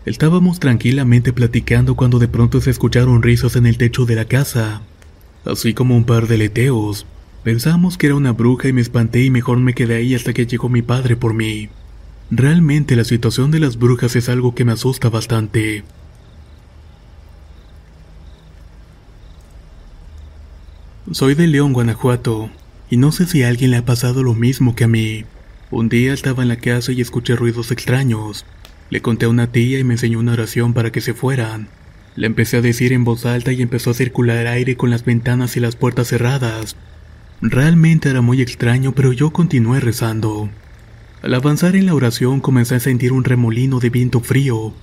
Estábamos 0.04 0.58
tranquilamente 0.58 1.32
platicando 1.32 1.94
cuando 1.94 2.18
de 2.18 2.26
pronto 2.26 2.60
se 2.60 2.70
escucharon 2.70 3.22
risas 3.22 3.54
en 3.54 3.66
el 3.66 3.78
techo 3.78 4.04
de 4.04 4.16
la 4.16 4.24
casa, 4.24 4.82
así 5.44 5.74
como 5.74 5.96
un 5.96 6.02
par 6.02 6.26
de 6.26 6.38
leteos. 6.38 7.06
Pensamos 7.44 7.98
que 7.98 8.06
era 8.06 8.16
una 8.16 8.32
bruja 8.32 8.66
y 8.66 8.72
me 8.72 8.80
espanté 8.80 9.22
y 9.22 9.30
mejor 9.30 9.58
me 9.58 9.74
quedé 9.74 9.94
ahí 9.94 10.16
hasta 10.16 10.32
que 10.32 10.44
llegó 10.44 10.68
mi 10.68 10.82
padre 10.82 11.14
por 11.14 11.34
mí. 11.34 11.68
Realmente 12.32 12.96
la 12.96 13.04
situación 13.04 13.52
de 13.52 13.60
las 13.60 13.78
brujas 13.78 14.16
es 14.16 14.28
algo 14.28 14.56
que 14.56 14.64
me 14.64 14.72
asusta 14.72 15.08
bastante. 15.08 15.84
Soy 21.12 21.36
de 21.36 21.46
León, 21.46 21.72
Guanajuato, 21.72 22.50
y 22.90 22.96
no 22.96 23.12
sé 23.12 23.26
si 23.26 23.44
a 23.44 23.48
alguien 23.48 23.70
le 23.70 23.76
ha 23.76 23.84
pasado 23.84 24.24
lo 24.24 24.34
mismo 24.34 24.74
que 24.74 24.84
a 24.84 24.88
mí. 24.88 25.24
Un 25.72 25.88
día 25.88 26.12
estaba 26.12 26.42
en 26.42 26.50
la 26.50 26.56
casa 26.56 26.92
y 26.92 27.00
escuché 27.00 27.34
ruidos 27.34 27.70
extraños. 27.70 28.44
Le 28.90 29.00
conté 29.00 29.24
a 29.24 29.30
una 29.30 29.52
tía 29.52 29.78
y 29.78 29.84
me 29.84 29.94
enseñó 29.94 30.18
una 30.18 30.34
oración 30.34 30.74
para 30.74 30.92
que 30.92 31.00
se 31.00 31.14
fueran. 31.14 31.68
Le 32.14 32.26
empecé 32.26 32.58
a 32.58 32.60
decir 32.60 32.92
en 32.92 33.04
voz 33.04 33.24
alta 33.24 33.52
y 33.52 33.62
empezó 33.62 33.88
a 33.88 33.94
circular 33.94 34.46
aire 34.48 34.76
con 34.76 34.90
las 34.90 35.06
ventanas 35.06 35.56
y 35.56 35.60
las 35.60 35.74
puertas 35.74 36.08
cerradas. 36.08 36.76
Realmente 37.40 38.10
era 38.10 38.20
muy 38.20 38.42
extraño, 38.42 38.92
pero 38.92 39.14
yo 39.14 39.30
continué 39.30 39.80
rezando. 39.80 40.50
Al 41.22 41.32
avanzar 41.32 41.74
en 41.74 41.86
la 41.86 41.94
oración 41.94 42.40
comencé 42.40 42.74
a 42.74 42.80
sentir 42.80 43.12
un 43.12 43.24
remolino 43.24 43.80
de 43.80 43.88
viento 43.88 44.20
frío, 44.20 44.74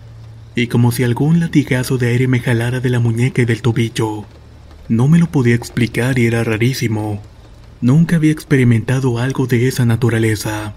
y 0.55 0.65
como 0.65 0.91
si 0.91 1.03
algún 1.03 1.39
latigazo 1.39 1.99
de 1.99 2.07
aire 2.07 2.27
me 2.27 2.39
jalara 2.39 2.79
de 2.79 2.89
la 2.89 2.99
muñeca 2.99 3.43
y 3.43 3.45
del 3.45 3.61
tobillo. 3.61 4.25
No 4.87 5.07
me 5.07 5.19
lo 5.19 5.27
podía 5.27 5.53
explicar 5.53 6.17
y 6.17 6.25
era 6.25 6.43
rarísimo. 6.43 7.21
Nunca 7.81 8.17
había 8.17 8.31
experimentado 8.31 9.19
algo 9.19 9.47
de 9.47 9.67
esa 9.69 9.85
naturaleza. 9.85 10.75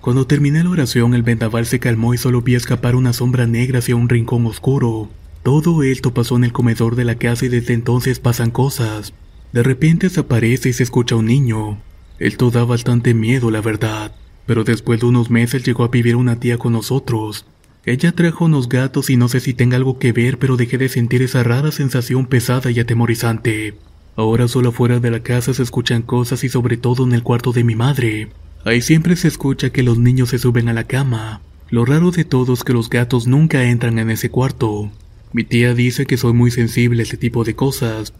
Cuando 0.00 0.26
terminé 0.26 0.64
la 0.64 0.70
oración 0.70 1.12
el 1.12 1.22
vendaval 1.22 1.66
se 1.66 1.78
calmó 1.78 2.14
y 2.14 2.18
solo 2.18 2.40
vi 2.40 2.54
escapar 2.54 2.96
una 2.96 3.12
sombra 3.12 3.46
negra 3.46 3.80
hacia 3.80 3.96
un 3.96 4.08
rincón 4.08 4.46
oscuro. 4.46 5.10
Todo 5.42 5.82
esto 5.82 6.14
pasó 6.14 6.36
en 6.36 6.44
el 6.44 6.52
comedor 6.52 6.96
de 6.96 7.04
la 7.04 7.16
casa 7.16 7.44
y 7.44 7.48
desde 7.48 7.74
entonces 7.74 8.18
pasan 8.18 8.50
cosas. 8.50 9.12
De 9.52 9.62
repente 9.62 10.08
desaparece 10.08 10.70
y 10.70 10.72
se 10.72 10.84
escucha 10.84 11.16
un 11.16 11.26
niño. 11.26 11.82
Esto 12.18 12.50
da 12.50 12.64
bastante 12.64 13.12
miedo, 13.12 13.50
la 13.50 13.60
verdad. 13.60 14.14
Pero 14.46 14.64
después 14.64 15.00
de 15.00 15.06
unos 15.06 15.30
meses 15.30 15.64
llegó 15.64 15.84
a 15.84 15.88
vivir 15.88 16.16
una 16.16 16.40
tía 16.40 16.56
con 16.56 16.72
nosotros. 16.72 17.44
Ella 17.84 18.12
trajo 18.12 18.46
unos 18.46 18.70
gatos 18.70 19.10
y 19.10 19.16
no 19.18 19.28
sé 19.28 19.40
si 19.40 19.52
tenga 19.52 19.76
algo 19.76 19.98
que 19.98 20.12
ver, 20.12 20.38
pero 20.38 20.56
dejé 20.56 20.78
de 20.78 20.88
sentir 20.88 21.20
esa 21.20 21.42
rara 21.42 21.72
sensación 21.72 22.26
pesada 22.26 22.70
y 22.70 22.80
atemorizante. 22.80 23.76
Ahora 24.18 24.48
solo 24.48 24.72
fuera 24.72 24.98
de 24.98 25.12
la 25.12 25.22
casa 25.22 25.54
se 25.54 25.62
escuchan 25.62 26.02
cosas 26.02 26.42
y 26.42 26.48
sobre 26.48 26.76
todo 26.76 27.04
en 27.04 27.12
el 27.12 27.22
cuarto 27.22 27.52
de 27.52 27.62
mi 27.62 27.76
madre. 27.76 28.30
Ahí 28.64 28.82
siempre 28.82 29.14
se 29.14 29.28
escucha 29.28 29.70
que 29.70 29.84
los 29.84 29.96
niños 29.96 30.30
se 30.30 30.40
suben 30.40 30.68
a 30.68 30.72
la 30.72 30.82
cama. 30.82 31.40
Lo 31.70 31.84
raro 31.84 32.10
de 32.10 32.24
todo 32.24 32.52
es 32.52 32.64
que 32.64 32.72
los 32.72 32.90
gatos 32.90 33.28
nunca 33.28 33.62
entran 33.62 33.96
en 34.00 34.10
ese 34.10 34.28
cuarto. 34.28 34.90
Mi 35.32 35.44
tía 35.44 35.72
dice 35.72 36.04
que 36.04 36.16
soy 36.16 36.32
muy 36.32 36.50
sensible 36.50 37.00
a 37.00 37.04
ese 37.04 37.16
tipo 37.16 37.44
de 37.44 37.54
cosas, 37.54 38.12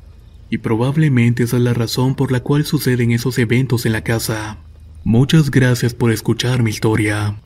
y 0.48 0.58
probablemente 0.58 1.42
esa 1.42 1.56
es 1.56 1.64
la 1.64 1.74
razón 1.74 2.14
por 2.14 2.30
la 2.30 2.44
cual 2.44 2.64
suceden 2.64 3.11
esos 3.11 3.37
eventos 3.37 3.84
en 3.84 3.90
la 3.90 4.04
casa. 4.04 4.58
Muchas 5.02 5.50
gracias 5.50 5.94
por 5.94 6.12
escuchar 6.12 6.62
mi 6.62 6.70
historia. 6.70 7.40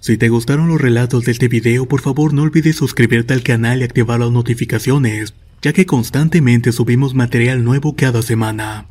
Si 0.00 0.16
te 0.16 0.30
gustaron 0.30 0.68
los 0.68 0.80
relatos 0.80 1.26
de 1.26 1.32
este 1.32 1.48
video, 1.48 1.84
por 1.84 2.00
favor 2.00 2.32
no 2.32 2.44
olvides 2.44 2.76
suscribirte 2.76 3.34
al 3.34 3.42
canal 3.42 3.82
y 3.82 3.84
activar 3.84 4.20
las 4.20 4.30
notificaciones 4.30 5.34
ya 5.62 5.72
que 5.72 5.86
constantemente 5.86 6.72
subimos 6.72 7.14
material 7.14 7.64
nuevo 7.64 7.94
cada 7.94 8.20
semana. 8.22 8.86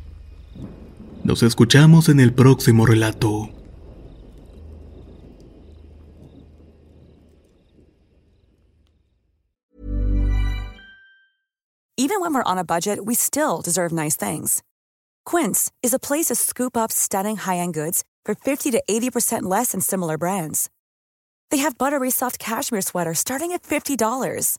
Nos 1.22 1.42
escuchamos 1.42 2.08
en 2.08 2.18
el 2.18 2.32
próximo 2.32 2.86
relato. 2.86 3.50
Even 11.98 12.20
when 12.20 12.34
we're 12.34 12.42
on 12.42 12.58
a 12.58 12.64
budget, 12.64 13.04
we 13.04 13.14
still 13.14 13.60
deserve 13.62 13.92
nice 13.92 14.16
things. 14.16 14.62
Quince 15.24 15.70
is 15.82 15.94
a 15.94 16.00
place 16.00 16.26
to 16.26 16.34
scoop 16.34 16.76
up 16.76 16.90
stunning 16.90 17.36
high-end 17.36 17.74
goods 17.74 18.02
for 18.24 18.34
50 18.34 18.72
to 18.72 18.82
80% 18.88 19.42
less 19.42 19.70
than 19.72 19.80
similar 19.80 20.18
brands. 20.18 20.68
They 21.50 21.58
have 21.58 21.78
buttery 21.78 22.10
soft 22.10 22.38
cashmere 22.38 22.82
sweaters 22.82 23.20
starting 23.20 23.52
at 23.52 23.62
$50 23.62 24.58